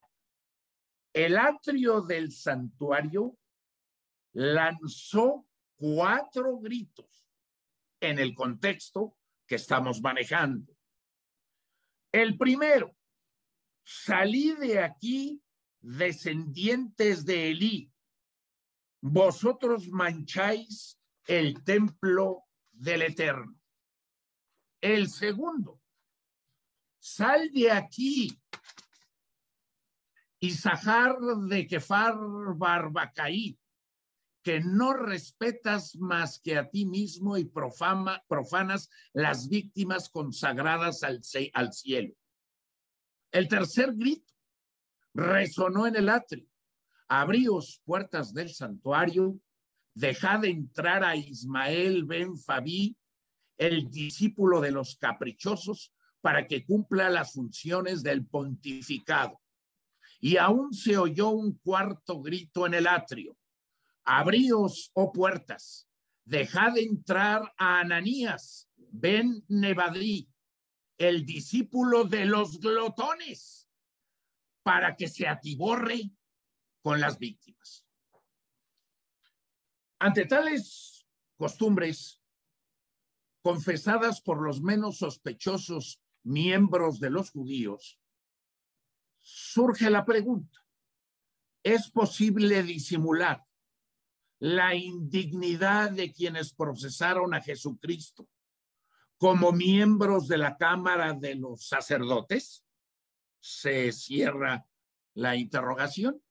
[1.13, 3.37] El atrio del santuario
[4.33, 7.20] lanzó cuatro gritos
[8.01, 10.73] en el contexto que estamos manejando.
[12.13, 12.97] El primero,
[13.85, 15.43] salí de aquí
[15.81, 17.93] descendientes de Elí.
[19.01, 23.57] Vosotros mancháis el templo del Eterno.
[24.81, 25.81] El segundo,
[26.99, 28.37] sal de aquí,
[30.41, 32.17] Isahar de Kefar
[32.57, 33.60] Barbacaí,
[34.51, 41.21] que no respetas más que a ti mismo y profanas las víctimas consagradas al,
[41.53, 42.13] al cielo.
[43.31, 44.35] El tercer grito
[45.15, 46.49] resonó en el atrio.
[47.07, 49.39] Abríos puertas del santuario,
[49.95, 52.97] dejad entrar a Ismael ben Fabí,
[53.57, 59.41] el discípulo de los caprichosos, para que cumpla las funciones del pontificado.
[60.19, 63.37] Y aún se oyó un cuarto grito en el atrio
[64.05, 65.89] abríos, oh puertas,
[66.25, 70.29] dejad entrar a Ananías, ben Nevadí,
[70.99, 73.69] el discípulo de los glotones,
[74.63, 76.11] para que se atiborre
[76.83, 77.87] con las víctimas.
[79.99, 82.21] Ante tales costumbres,
[83.43, 87.99] confesadas por los menos sospechosos miembros de los judíos,
[89.19, 90.67] surge la pregunta,
[91.63, 93.50] ¿es posible disimular
[94.41, 98.27] la indignidad de quienes procesaron a Jesucristo
[99.19, 102.65] como miembros de la Cámara de los Sacerdotes?
[103.39, 104.67] Se cierra
[105.15, 106.23] la interrogación.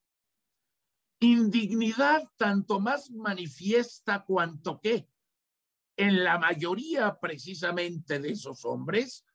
[1.19, 5.08] Indignidad tanto más manifiesta cuanto que
[5.95, 9.26] en la mayoría precisamente de esos hombres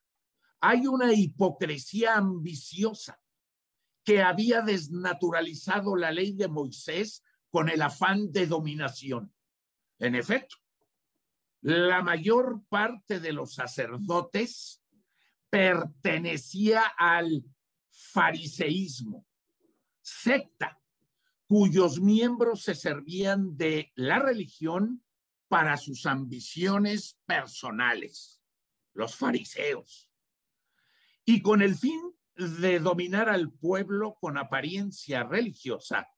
[0.61, 3.21] hay una hipocresía ambiciosa
[4.03, 7.23] que había desnaturalizado la ley de Moisés
[7.55, 9.33] con el afán de dominación.
[10.01, 10.57] En efecto,
[11.61, 14.83] la mayor parte de los sacerdotes
[15.51, 17.45] pertenecía al
[17.93, 19.25] fariseísmo,
[20.03, 20.81] secta
[21.47, 25.05] cuyos miembros se servían de la religión
[25.47, 28.43] para sus ambiciones personales,
[28.95, 30.11] los fariseos.
[31.25, 32.01] Y con el fin
[32.35, 36.09] de dominar al pueblo con apariencia religiosa,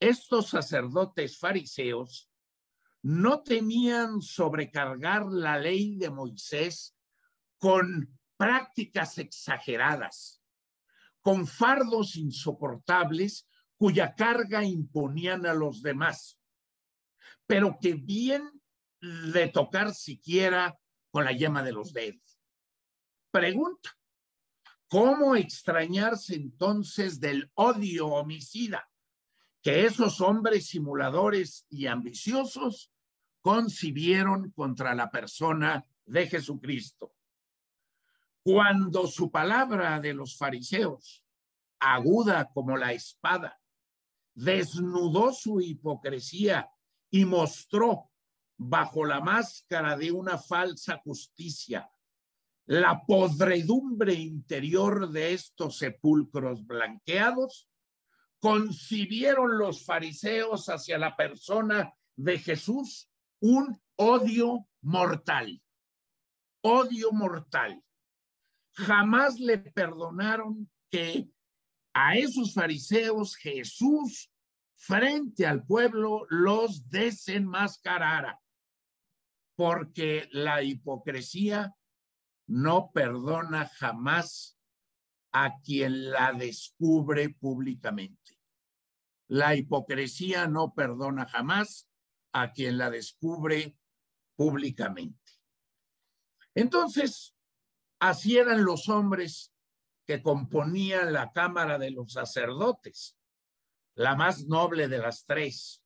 [0.00, 2.30] estos sacerdotes fariseos
[3.02, 6.96] no temían sobrecargar la ley de Moisés
[7.58, 10.42] con prácticas exageradas,
[11.20, 16.38] con fardos insoportables cuya carga imponían a los demás,
[17.46, 18.50] pero que bien
[19.00, 20.78] de tocar siquiera
[21.10, 22.38] con la yema de los dedos.
[23.30, 23.90] Pregunta,
[24.88, 28.89] ¿cómo extrañarse entonces del odio homicida
[29.62, 32.90] que esos hombres simuladores y ambiciosos
[33.40, 37.14] concibieron contra la persona de Jesucristo.
[38.42, 41.24] Cuando su palabra de los fariseos,
[41.78, 43.60] aguda como la espada,
[44.34, 46.70] desnudó su hipocresía
[47.10, 48.10] y mostró
[48.56, 51.90] bajo la máscara de una falsa justicia
[52.70, 57.68] la podredumbre interior de estos sepulcros blanqueados,
[58.40, 63.10] concibieron los fariseos hacia la persona de Jesús
[63.40, 65.62] un odio mortal,
[66.62, 67.82] odio mortal.
[68.72, 71.28] Jamás le perdonaron que
[71.92, 74.32] a esos fariseos Jesús
[74.74, 78.40] frente al pueblo los desenmascarara,
[79.54, 81.74] porque la hipocresía
[82.46, 84.59] no perdona jamás
[85.32, 88.38] a quien la descubre públicamente.
[89.28, 91.88] La hipocresía no perdona jamás
[92.32, 93.76] a quien la descubre
[94.36, 95.18] públicamente.
[96.54, 97.34] Entonces,
[98.00, 99.52] así eran los hombres
[100.04, 103.16] que componían la Cámara de los Sacerdotes,
[103.94, 105.84] la más noble de las tres,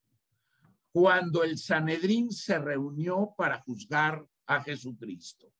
[0.92, 5.53] cuando el Sanedrín se reunió para juzgar a Jesucristo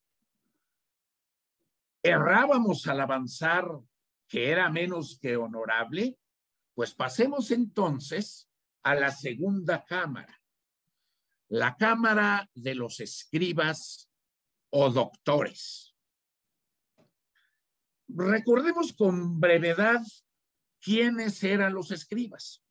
[2.04, 3.66] errábamos al avanzar
[4.28, 6.18] que era menos que honorable
[6.74, 8.48] Pues pasemos entonces
[8.82, 10.42] a la segunda cámara,
[11.48, 14.10] la cámara de los escribas
[14.70, 15.94] o doctores.
[18.08, 20.02] Recordemos con brevedad
[20.80, 22.62] quiénes eran los escribas.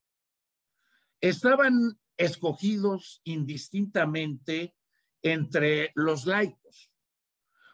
[1.22, 4.76] Estaban escogidos indistintamente
[5.24, 6.92] entre los laicos.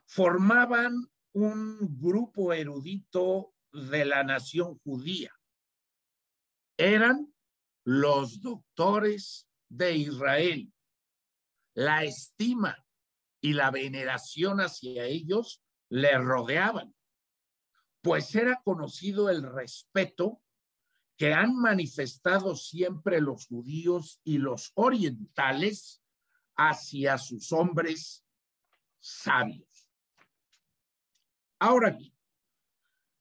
[0.05, 1.09] Formaban
[1.43, 5.31] un grupo erudito de la nación judía.
[6.77, 7.33] Eran
[7.83, 10.73] los doctores de Israel.
[11.73, 12.85] La estima
[13.41, 16.93] y la veneración hacia ellos le rodeaban,
[18.01, 20.41] pues era conocido el respeto
[21.17, 26.01] que han manifestado siempre los judíos y los orientales
[26.55, 28.25] hacia sus hombres
[28.99, 29.68] sabios.
[31.59, 31.97] Ahora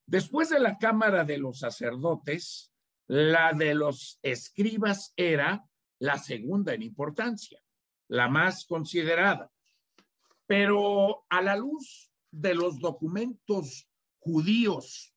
[0.06, 2.72] después de la Cámara de los Sacerdotes,
[3.06, 5.64] la de los escribas era
[5.98, 7.60] la segunda en importancia,
[8.08, 9.50] la más considerada.
[10.46, 15.14] Pero a la luz de los documentos judíos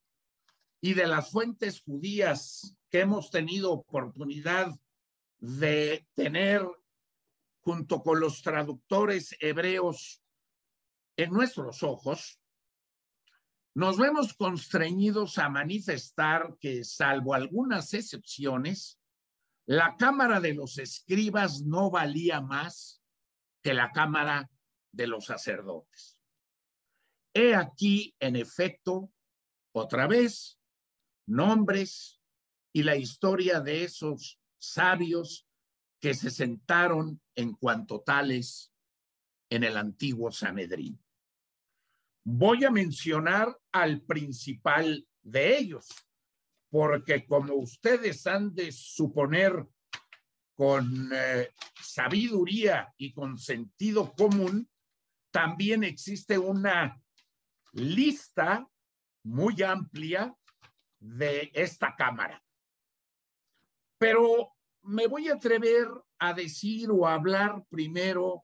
[0.81, 4.71] y de las fuentes judías que hemos tenido oportunidad
[5.37, 6.67] de tener
[7.61, 10.21] junto con los traductores hebreos
[11.15, 12.40] en nuestros ojos,
[13.73, 18.99] nos vemos constreñidos a manifestar que, salvo algunas excepciones,
[19.65, 23.01] la Cámara de los Escribas no valía más
[23.63, 24.49] que la Cámara
[24.91, 26.17] de los Sacerdotes.
[27.33, 29.11] He aquí, en efecto,
[29.73, 30.59] otra vez,
[31.25, 32.19] nombres
[32.73, 35.47] y la historia de esos sabios
[36.01, 38.73] que se sentaron en cuanto tales
[39.49, 41.00] en el antiguo Sanedrín.
[42.23, 45.87] Voy a mencionar al principal de ellos,
[46.69, 49.65] porque como ustedes han de suponer
[50.55, 51.49] con eh,
[51.81, 54.69] sabiduría y con sentido común,
[55.31, 57.01] también existe una
[57.73, 58.67] lista
[59.23, 60.35] muy amplia
[60.99, 62.43] de esta Cámara.
[63.97, 64.53] Pero
[64.83, 65.87] me voy a atrever
[66.19, 68.43] a decir o a hablar primero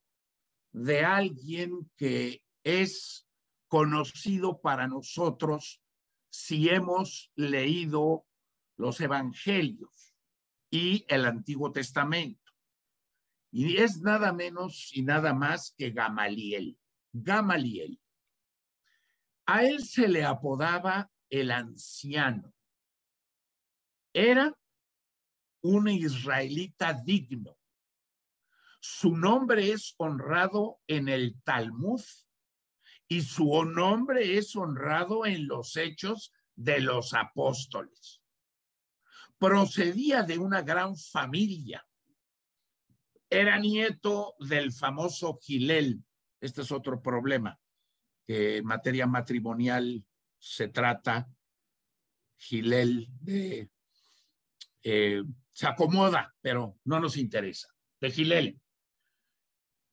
[0.71, 3.26] de alguien que es
[3.67, 5.81] conocido para nosotros
[6.29, 8.25] si hemos leído
[8.77, 10.15] los evangelios
[10.69, 12.51] y el Antiguo Testamento.
[13.51, 16.77] Y es nada menos y nada más que Gamaliel.
[17.13, 17.99] Gamaliel.
[19.45, 22.53] A él se le apodaba el anciano.
[24.13, 24.53] Era
[25.61, 27.57] un israelita digno.
[28.79, 32.01] Su nombre es honrado en el Talmud
[33.07, 38.21] y su nombre es honrado en los hechos de los apóstoles.
[39.37, 41.85] Procedía de una gran familia.
[43.29, 46.03] Era nieto del famoso Gilel.
[46.39, 47.59] Este es otro problema
[48.25, 50.03] que en materia matrimonial
[50.37, 51.29] se trata.
[52.37, 57.69] Gilel eh, se acomoda, pero no nos interesa.
[57.99, 58.59] De Gilel,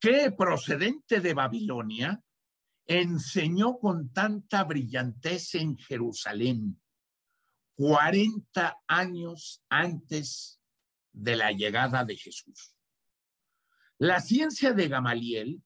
[0.00, 2.23] que procedente de Babilonia,
[2.86, 6.80] enseñó con tanta brillantez en Jerusalén
[7.76, 10.60] 40 años antes
[11.12, 12.74] de la llegada de Jesús.
[13.98, 15.62] La ciencia de Gamaliel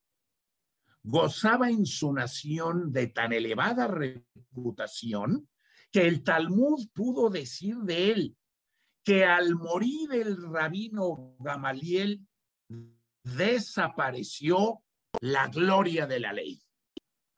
[1.03, 5.49] gozaba en su nación de tan elevada reputación
[5.91, 8.37] que el Talmud pudo decir de él
[9.03, 12.27] que al morir el rabino Gamaliel
[13.23, 14.83] desapareció
[15.21, 16.61] la gloria de la ley.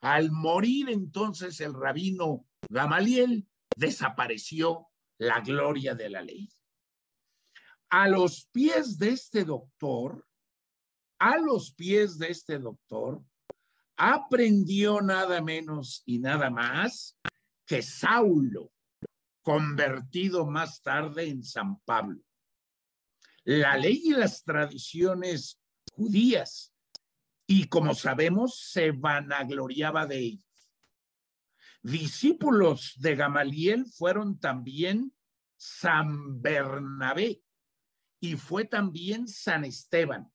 [0.01, 4.87] Al morir entonces el rabino Gamaliel desapareció
[5.19, 6.49] la gloria de la ley.
[7.89, 10.25] A los pies de este doctor,
[11.19, 13.23] a los pies de este doctor,
[13.95, 17.17] aprendió nada menos y nada más
[17.65, 18.71] que Saulo,
[19.43, 22.21] convertido más tarde en San Pablo.
[23.43, 25.59] La ley y las tradiciones
[25.93, 26.73] judías,
[27.53, 30.71] y como sabemos, se vanagloriaba de ellos.
[31.83, 35.13] Discípulos de Gamaliel fueron también
[35.57, 37.41] San Bernabé
[38.21, 40.31] y fue también San Esteban.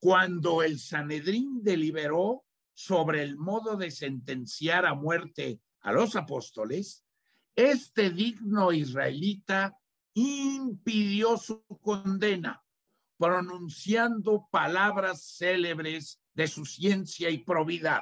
[0.00, 2.44] Cuando el Sanedrín deliberó
[2.74, 7.04] sobre el modo de sentenciar a muerte a los apóstoles,
[7.54, 9.78] este digno israelita
[10.14, 12.60] impidió su condena,
[13.18, 18.00] pronunciando palabras célebres de su ciencia y probidad.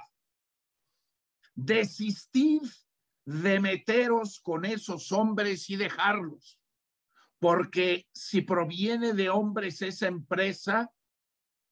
[1.54, 2.62] Desistid
[3.24, 6.60] de meteros con esos hombres y dejarlos,
[7.38, 10.90] porque si proviene de hombres esa empresa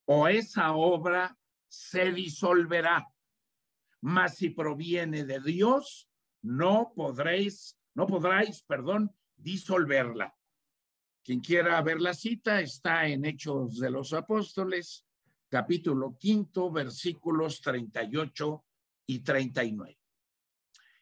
[0.07, 1.39] o esa obra,
[1.69, 3.07] se disolverá.
[4.01, 6.09] Mas si proviene de Dios,
[6.43, 10.35] no podréis, no podráis, perdón, disolverla.
[11.25, 15.07] Quien quiera ver la cita está en Hechos de los Apóstoles,
[15.49, 18.63] capítulo quinto, versículos 38
[19.07, 19.99] y 39.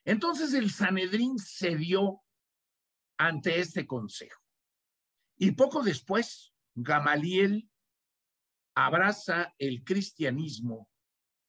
[0.04, 2.22] Entonces el Sanedrín cedió
[3.18, 4.40] ante este consejo.
[5.38, 7.68] Y poco después, Gamaliel
[8.76, 10.88] abraza el cristianismo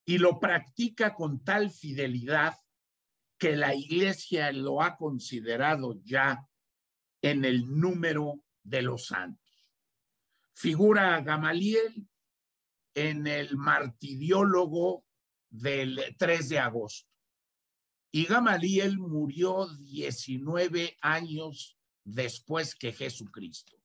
[0.03, 2.55] y lo practica con tal fidelidad
[3.37, 6.43] que la iglesia lo ha considerado ya
[7.21, 9.69] en el número de los santos.
[10.53, 12.07] Figura Gamaliel
[12.95, 15.05] en el martiriólogo
[15.49, 17.09] del 3 de agosto.
[18.11, 23.75] Y Gamaliel murió 19 años después que Jesucristo.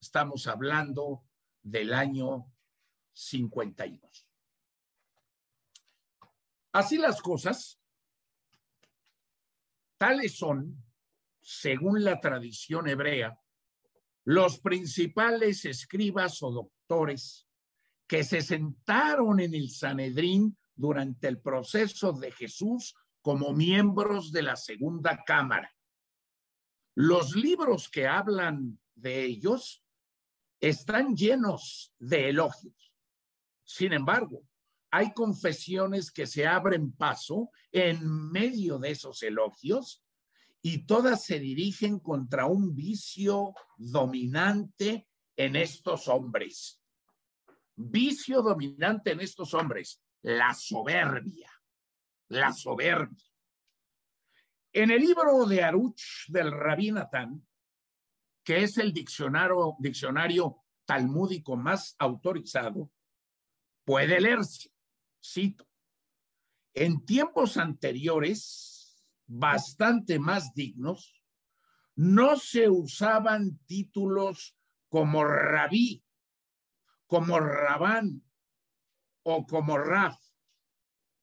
[0.00, 1.24] Estamos hablando
[1.62, 2.52] del año
[3.12, 4.26] 52.
[6.72, 7.80] Así las cosas,
[9.96, 10.84] tales son,
[11.40, 13.40] según la tradición hebrea,
[14.28, 17.48] los principales escribas o doctores
[18.06, 24.56] que se sentaron en el Sanedrín durante el proceso de Jesús como miembros de la
[24.56, 25.74] segunda cámara.
[26.94, 29.82] Los libros que hablan de ellos
[30.60, 32.92] están llenos de elogios.
[33.64, 34.42] Sin embargo,
[34.90, 40.02] hay confesiones que se abren paso en medio de esos elogios
[40.62, 46.82] y todas se dirigen contra un vicio dominante en estos hombres.
[47.76, 51.50] Vicio dominante en estos hombres, la soberbia,
[52.28, 53.24] la soberbia.
[54.72, 57.46] En el libro de Aruch del Rabí Natán,
[58.44, 62.90] que es el diccionario, diccionario talmúdico más autorizado,
[63.84, 64.70] puede leerse,
[65.22, 65.68] cito,
[66.74, 68.77] en tiempos anteriores,
[69.28, 71.22] bastante más dignos,
[71.94, 74.56] no se usaban títulos
[74.88, 76.04] como rabí,
[77.06, 78.22] como rabán
[79.22, 80.18] o como raf,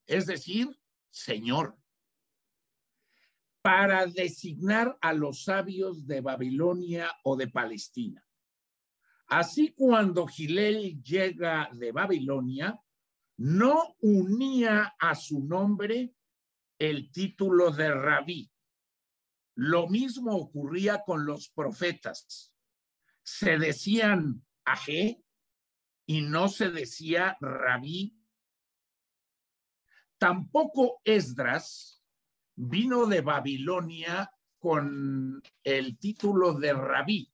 [0.06, 0.70] es decir,
[1.10, 1.78] señor,
[3.62, 8.24] para designar a los sabios de Babilonia o de Palestina.
[9.28, 12.80] Así cuando Gilel llega de Babilonia,
[13.38, 16.15] no unía a su nombre
[16.80, 18.52] el título de rabí.
[19.56, 22.54] Lo mismo ocurría con los profetas.
[23.24, 25.24] Se decían Aje
[26.06, 28.20] y no se decía rabí.
[30.18, 32.04] Tampoco Esdras
[32.56, 37.32] vino de Babilonia con el título de rabí.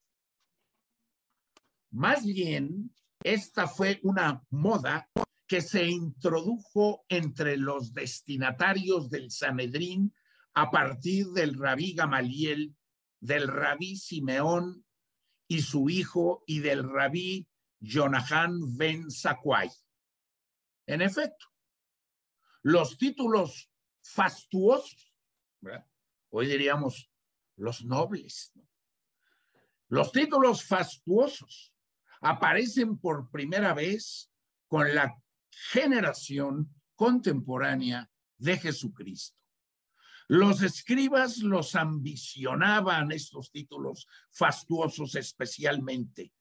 [1.91, 5.09] Más bien, esta fue una moda
[5.51, 10.15] que se introdujo entre los destinatarios del Sanedrín
[10.53, 12.73] a partir del rabí Gamaliel,
[13.19, 14.85] del rabí Simeón
[15.49, 17.49] y su hijo y del rabí
[17.81, 19.69] Jonahan ben Sakwai.
[20.85, 21.47] En efecto,
[22.61, 23.69] los títulos
[24.01, 25.13] fastuosos,
[26.29, 27.11] hoy diríamos
[27.57, 28.53] los nobles,
[29.89, 31.73] los títulos fastuosos
[32.21, 34.31] aparecen por primera vez
[34.69, 35.13] con la
[35.51, 39.37] generación contemporánea de Jesucristo.
[40.27, 46.33] Los escribas los ambicionaban estos títulos fastuosos especialmente,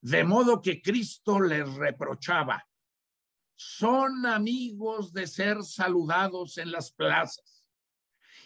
[0.00, 2.66] de modo que Cristo les reprochaba,
[3.54, 7.64] son amigos de ser saludados en las plazas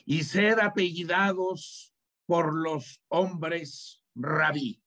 [0.04, 1.92] y ser apellidados
[2.26, 4.82] por los hombres rabí.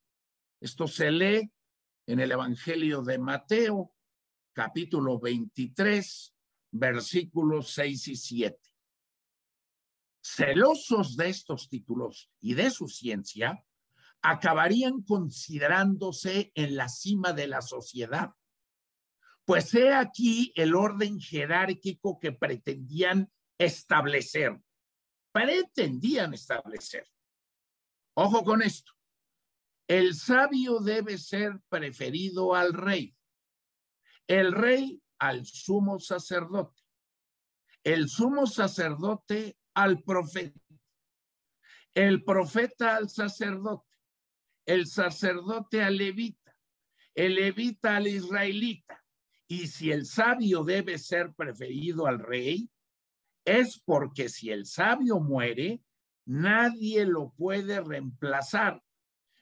[0.62, 1.52] Esto se lee
[2.06, 3.94] en el Evangelio de Mateo,
[4.54, 6.36] capítulo 23,
[6.72, 8.60] versículos 6 y 7.
[10.24, 13.62] Celosos de estos títulos y de su ciencia,
[14.22, 18.32] acabarían considerándose en la cima de la sociedad.
[19.44, 24.58] Pues he aquí el orden jerárquico que pretendían establecer.
[25.34, 27.06] Pretendían establecer.
[28.14, 28.94] Ojo con esto.
[29.90, 33.14] El sabio debe ser preferido al rey
[34.28, 36.82] el rey al sumo sacerdote,
[37.84, 40.60] el sumo sacerdote al profeta,
[41.94, 43.96] el profeta al sacerdote,
[44.66, 46.56] el sacerdote al levita,
[47.14, 49.04] el levita al israelita.
[49.48, 52.70] Y si el sabio debe ser preferido al rey,
[53.46, 55.82] es porque si el sabio muere,
[56.26, 58.82] nadie lo puede reemplazar,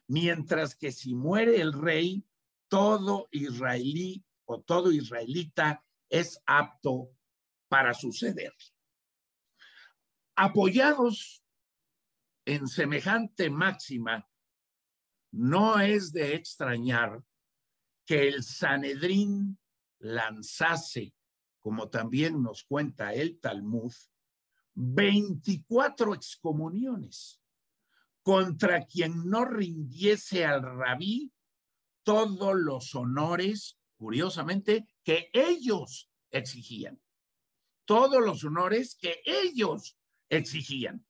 [0.08, 2.26] mientras que si muere el rey,
[2.68, 4.26] todo israelí
[4.60, 7.10] todo israelita es apto
[7.70, 8.54] para suceder.
[10.36, 11.42] Apoyados
[12.46, 14.28] en semejante máxima,
[15.32, 17.24] no es de extrañar
[18.06, 19.58] que el Sanedrín
[20.00, 21.14] lanzase,
[21.62, 23.94] como también nos cuenta el Talmud,
[24.74, 27.42] 24 excomuniones
[28.24, 31.32] contra quien no rindiese al rabí
[32.04, 37.00] todos los honores, curiosamente, que ellos exigían.
[37.86, 39.96] Todos los honores que ellos
[40.28, 41.06] exigían.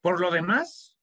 [0.00, 0.96] Por lo demás,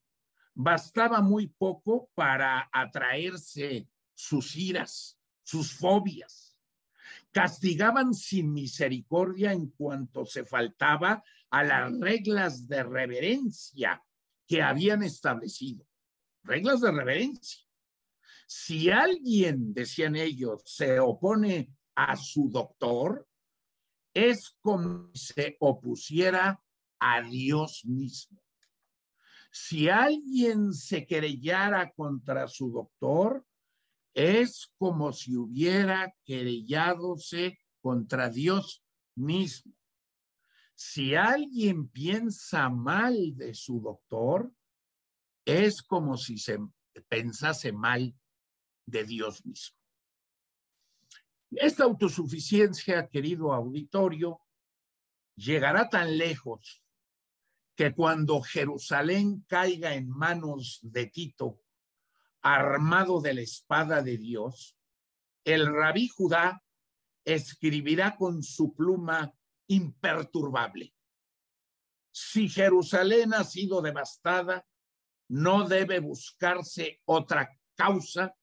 [0.53, 6.57] bastaba muy poco para atraerse sus iras, sus fobias.
[7.33, 14.01] Castigaban sin misericordia en cuanto se faltaba a las reglas de reverencia
[14.47, 15.85] que habían establecido.
[16.43, 17.61] Reglas de reverencia.
[18.55, 23.27] Si alguien, decían ellos, se opone a su doctor,
[24.13, 26.63] es como si se opusiera
[26.99, 28.39] a Dios mismo.
[29.51, 33.43] Si alguien se querellara contra su doctor,
[34.13, 38.83] es como si hubiera querelládose contra Dios
[39.15, 39.73] mismo.
[40.75, 44.53] Si alguien piensa mal de su doctor,
[45.43, 46.59] es como si se
[47.09, 48.13] pensase mal
[48.85, 49.77] de Dios mismo.
[51.51, 54.41] Esta autosuficiencia, querido auditorio,
[55.35, 56.83] llegará tan lejos
[57.75, 61.59] que cuando Jerusalén caiga en manos de Tito,
[62.41, 64.77] armado de la espada de Dios,
[65.43, 66.63] el rabí Judá
[67.25, 69.33] escribirá con su pluma
[69.67, 70.93] imperturbable.
[72.11, 74.67] Si Jerusalén ha sido devastada,
[75.29, 78.35] no debe buscarse otra causa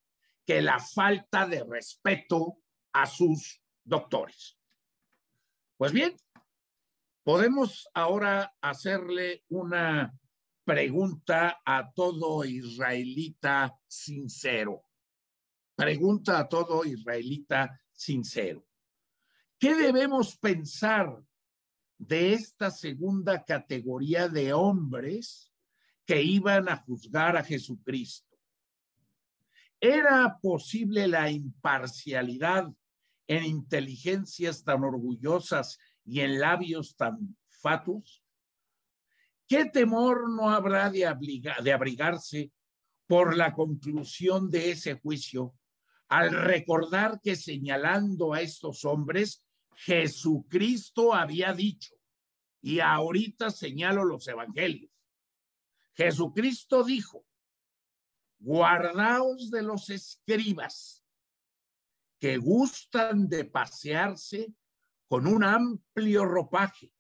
[0.51, 2.59] que la falta de respeto
[2.93, 4.59] a sus doctores.
[5.77, 6.17] Pues bien,
[7.23, 10.13] podemos ahora hacerle una
[10.65, 14.83] pregunta a todo israelita sincero.
[15.77, 18.67] Pregunta a todo israelita sincero.
[19.57, 21.17] ¿Qué debemos pensar
[21.97, 25.53] de esta segunda categoría de hombres
[26.05, 28.30] que iban a juzgar a Jesucristo?
[29.81, 32.71] ¿Era posible la imparcialidad
[33.27, 38.23] en inteligencias tan orgullosas y en labios tan fatuos?
[39.49, 41.11] ¿Qué temor no habrá de,
[41.63, 42.53] de abrigarse
[43.07, 45.55] por la conclusión de ese juicio
[46.09, 49.45] al recordar que señalando a estos hombres,
[49.77, 51.95] Jesucristo había dicho,
[52.61, 54.91] y ahorita señalo los evangelios,
[55.95, 57.25] Jesucristo dijo,
[58.41, 61.05] guardaos de los escribas
[62.19, 64.53] que gustan de pasearse
[65.09, 66.93] con un amplio ropaje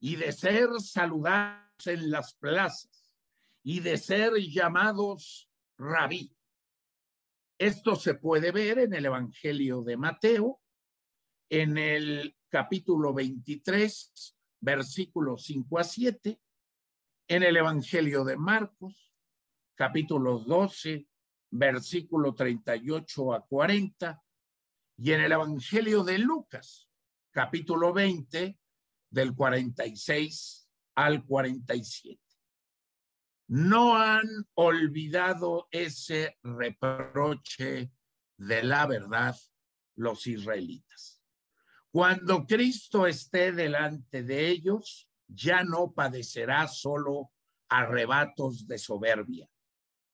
[0.00, 3.14] y de ser saludados en las plazas
[3.62, 6.34] y de ser llamados rabí.
[7.58, 10.62] Esto se puede ver en el Evangelio de Mateo,
[11.50, 16.40] en el capítulo 23, versículos 5 a 7,
[17.28, 19.09] en el Evangelio de Marcos,
[19.80, 21.08] capítulo 12,
[21.52, 24.22] versículo 38 a 40,
[24.98, 26.86] y en el Evangelio de Lucas,
[27.30, 28.58] capítulo 20,
[29.08, 32.20] del 46 al 47.
[33.48, 37.90] No han olvidado ese reproche
[38.36, 39.34] de la verdad
[39.96, 41.22] los israelitas.
[41.90, 47.32] Cuando Cristo esté delante de ellos, ya no padecerá solo
[47.70, 49.48] arrebatos de soberbia,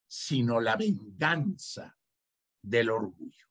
[0.07, 1.97] sino la venganza
[2.63, 3.47] del orgullo.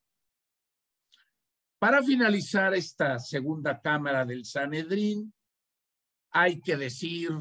[1.79, 5.33] Para finalizar esta segunda cámara del Sanedrín,
[6.31, 7.31] hay que decir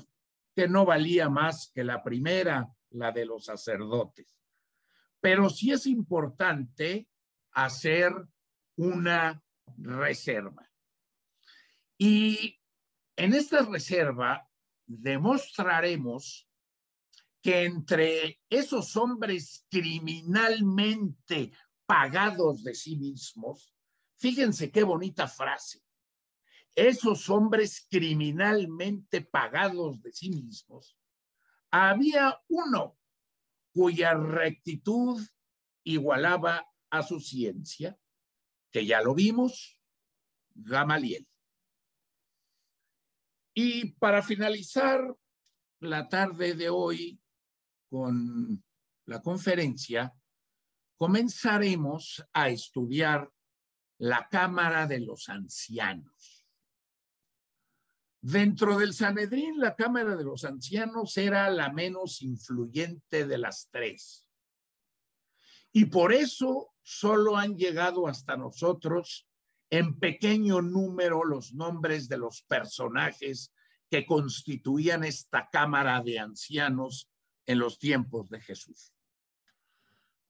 [0.55, 4.37] que no valía más que la primera, la de los sacerdotes.
[5.21, 7.09] Pero sí es importante
[7.53, 8.13] hacer
[8.77, 9.43] una
[9.79, 10.71] reserva.
[11.97, 12.61] Y
[13.17, 14.49] en esta reserva
[14.87, 16.49] demostraremos
[17.45, 21.53] que entre esos hombres criminalmente
[21.85, 23.75] pagados de sí mismos,
[24.17, 25.83] fíjense qué bonita frase,
[26.75, 30.97] esos hombres criminalmente pagados de sí mismos,
[31.71, 32.97] había uno
[33.75, 35.21] cuya rectitud
[35.85, 37.99] igualaba a su ciencia,
[38.73, 39.79] que ya lo vimos,
[40.55, 41.29] Gamaliel.
[43.53, 45.15] Y para finalizar
[45.81, 47.21] la tarde de hoy,
[47.95, 48.61] con
[49.07, 50.13] la conferencia,
[50.97, 53.31] comenzaremos a estudiar
[53.99, 56.45] la Cámara de los Ancianos.
[58.21, 64.27] Dentro del Sanedrín, la Cámara de los Ancianos era la menos influyente de las tres.
[65.71, 69.29] Y por eso solo han llegado hasta nosotros
[69.71, 73.55] en pequeño número los nombres de los personajes
[73.89, 77.09] que constituían esta Cámara de Ancianos
[77.47, 78.93] en los tiempos de Jesús.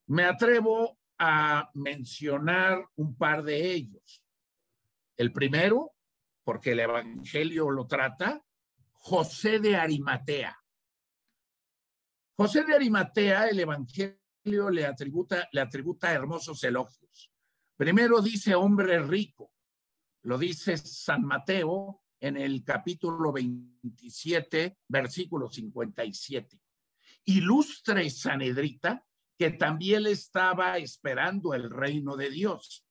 [0.07, 4.23] Me atrevo a mencionar un par de ellos.
[5.17, 5.93] El primero,
[6.43, 8.43] porque el Evangelio lo trata,
[8.91, 10.57] José de Arimatea.
[12.35, 17.31] José de Arimatea, el Evangelio le atributa, le atributa hermosos elogios.
[17.77, 19.51] Primero dice hombre rico,
[20.23, 26.59] lo dice San Mateo en el capítulo 27, versículo 57.
[27.25, 29.03] Ilustre Sanedrita,
[29.37, 32.85] que también estaba esperando el reino de Dios.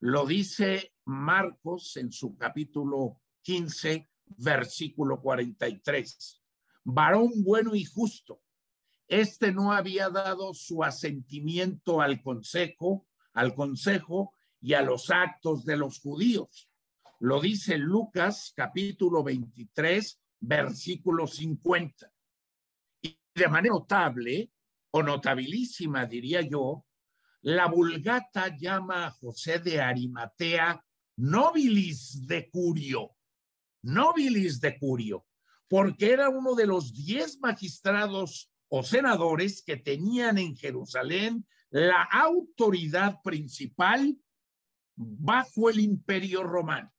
[0.00, 4.08] Lo dice Marcos en su capítulo 15,
[4.38, 6.42] versículo 43.
[6.84, 8.42] Varón bueno y justo.
[9.06, 15.76] Este no había dado su asentimiento al consejo, al consejo y a los actos de
[15.76, 16.68] los judíos.
[17.18, 22.10] Lo dice Lucas capítulo 23, versículo 50.
[23.34, 24.50] De manera notable,
[24.92, 26.84] o notabilísima, diría yo,
[27.42, 30.84] la Vulgata llama a José de Arimatea
[31.16, 33.16] nobilis de Curio,
[33.82, 35.26] nobilis de Curio,
[35.68, 43.20] porque era uno de los diez magistrados o senadores que tenían en Jerusalén la autoridad
[43.22, 44.16] principal
[44.96, 46.92] bajo el imperio romano.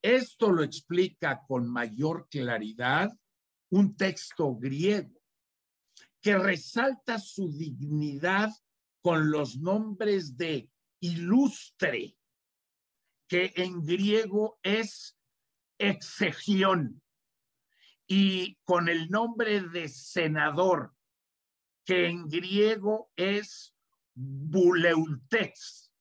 [0.00, 3.10] Esto lo explica con mayor claridad
[3.70, 5.18] un texto griego
[6.20, 8.50] que resalta su dignidad
[9.00, 12.16] con los nombres de ilustre,
[13.28, 15.16] que en griego es
[15.78, 17.02] exegión,
[18.06, 20.94] y con el nombre de senador,
[21.84, 23.74] que en griego es
[24.14, 25.92] buleultex.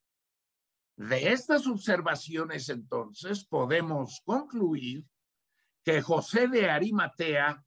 [0.96, 5.06] De estas observaciones, entonces, podemos concluir
[5.88, 7.66] que José de Arimatea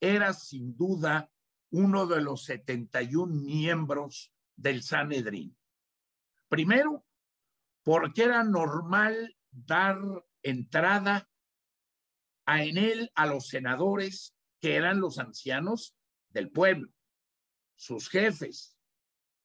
[0.00, 1.32] era sin duda
[1.72, 5.58] uno de los 71 miembros del Sanedrín.
[6.48, 7.04] Primero,
[7.82, 9.98] porque era normal dar
[10.44, 11.28] entrada
[12.44, 15.96] a en él a los senadores que eran los ancianos
[16.28, 16.92] del pueblo,
[17.74, 18.78] sus jefes,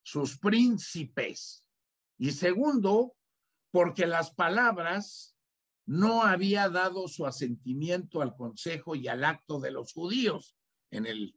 [0.04, 1.66] sus príncipes.
[2.20, 3.16] Y segundo,
[3.72, 5.36] porque las palabras
[5.86, 10.56] no había dado su asentimiento al consejo y al acto de los judíos
[10.92, 11.36] en el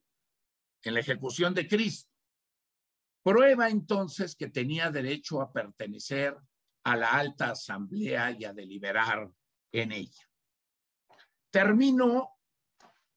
[0.84, 2.10] en la ejecución de Cristo.
[3.22, 6.36] Prueba entonces que tenía derecho a pertenecer
[6.84, 9.30] a la alta asamblea y a deliberar
[9.72, 10.28] en ella.
[11.50, 12.30] Termino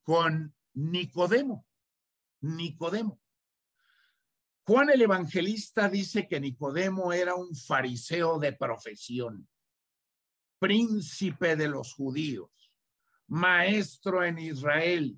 [0.02, 1.66] con Nicodemo.
[2.40, 3.20] Nicodemo.
[4.62, 9.48] Juan el Evangelista dice que Nicodemo era un fariseo de profesión,
[10.58, 12.50] príncipe de los judíos,
[13.26, 15.16] maestro en Israel,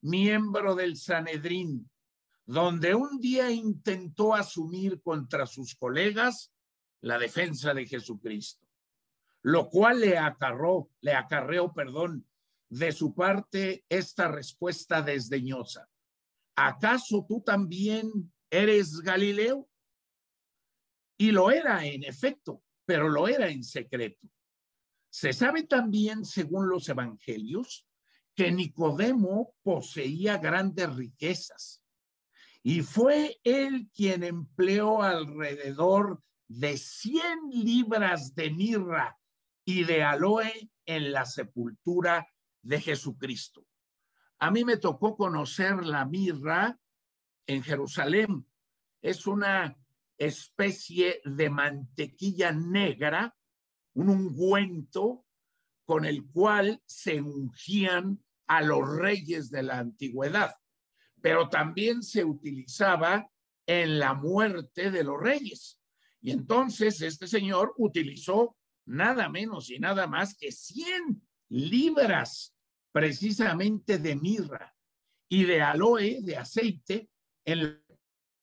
[0.00, 1.90] miembro del Sanedrín,
[2.44, 6.52] donde un día intentó asumir contra sus colegas
[7.00, 8.66] la defensa de Jesucristo,
[9.42, 12.26] lo cual le acarró, le acarreó, perdón,
[12.68, 15.88] de su parte esta respuesta desdeñosa.
[16.56, 19.68] ¿Acaso tú también eres Galileo?
[21.18, 24.26] Y lo era en efecto, pero lo era en secreto.
[25.12, 27.86] Se sabe también, según los evangelios,
[28.34, 31.82] que Nicodemo poseía grandes riquezas
[32.62, 39.18] y fue él quien empleó alrededor de 100 libras de mirra
[39.66, 42.26] y de aloe en la sepultura
[42.62, 43.66] de Jesucristo.
[44.38, 46.78] A mí me tocó conocer la mirra
[47.46, 48.46] en Jerusalén.
[49.02, 49.76] Es una
[50.16, 53.36] especie de mantequilla negra,
[53.94, 55.24] un ungüento
[55.84, 60.54] con el cual se ungían a los reyes de la antigüedad,
[61.20, 63.28] pero también se utilizaba
[63.66, 65.78] en la muerte de los reyes.
[66.20, 72.54] Y entonces este señor utilizó nada menos y nada más que 100 libras
[72.92, 74.74] precisamente de mirra
[75.28, 77.08] y de aloe, de aceite,
[77.44, 77.82] en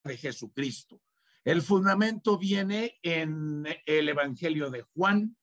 [0.04, 1.02] de Jesucristo.
[1.44, 5.36] El fundamento viene en el Evangelio de Juan,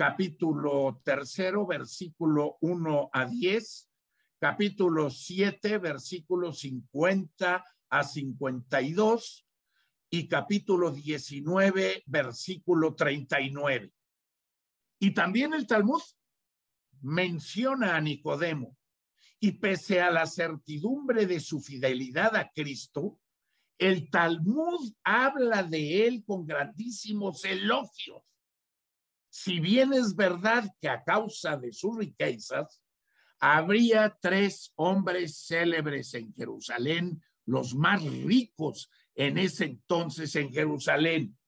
[0.00, 3.90] capítulo tercero, versículo 1 a 10,
[4.38, 9.46] capítulo 7, versículo 50 a 52
[10.08, 13.92] y capítulo 19, versículo 39.
[15.00, 16.00] Y también el Talmud
[17.02, 18.78] menciona a Nicodemo
[19.38, 23.20] y pese a la certidumbre de su fidelidad a Cristo,
[23.76, 28.29] el Talmud habla de él con grandísimos elogios.
[29.42, 32.82] Si bien es verdad que a causa de sus riquezas,
[33.38, 41.38] habría tres hombres célebres en Jerusalén, los más ricos en ese entonces en Jerusalén.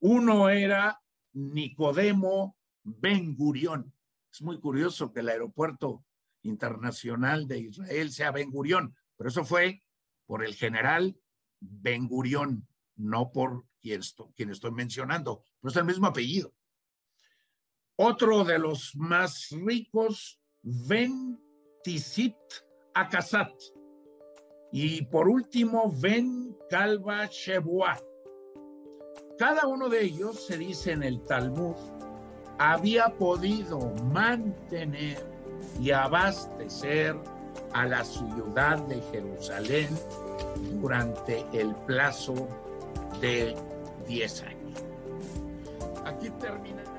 [0.00, 1.00] Uno era
[1.32, 3.90] Nicodemo Ben Gurión.
[4.30, 6.04] Es muy curioso que el aeropuerto
[6.42, 9.82] internacional de Israel sea Ben Gurión, pero eso fue
[10.26, 11.18] por el general
[11.58, 16.52] Ben Gurión, no por quien estoy, quien estoy mencionando, pero es el mismo apellido.
[18.00, 21.36] Otro de los más ricos, Ben
[21.82, 22.36] Tisit
[22.94, 23.50] Akasat.
[24.70, 27.98] Y por último, Ben Calva Shebua.
[29.36, 31.74] Cada uno de ellos, se dice en el Talmud,
[32.56, 33.80] había podido
[34.12, 35.18] mantener
[35.80, 37.16] y abastecer
[37.72, 39.88] a la ciudad de Jerusalén
[40.80, 42.46] durante el plazo
[43.20, 43.56] de
[44.06, 44.84] 10 años.
[46.04, 46.97] Aquí termina.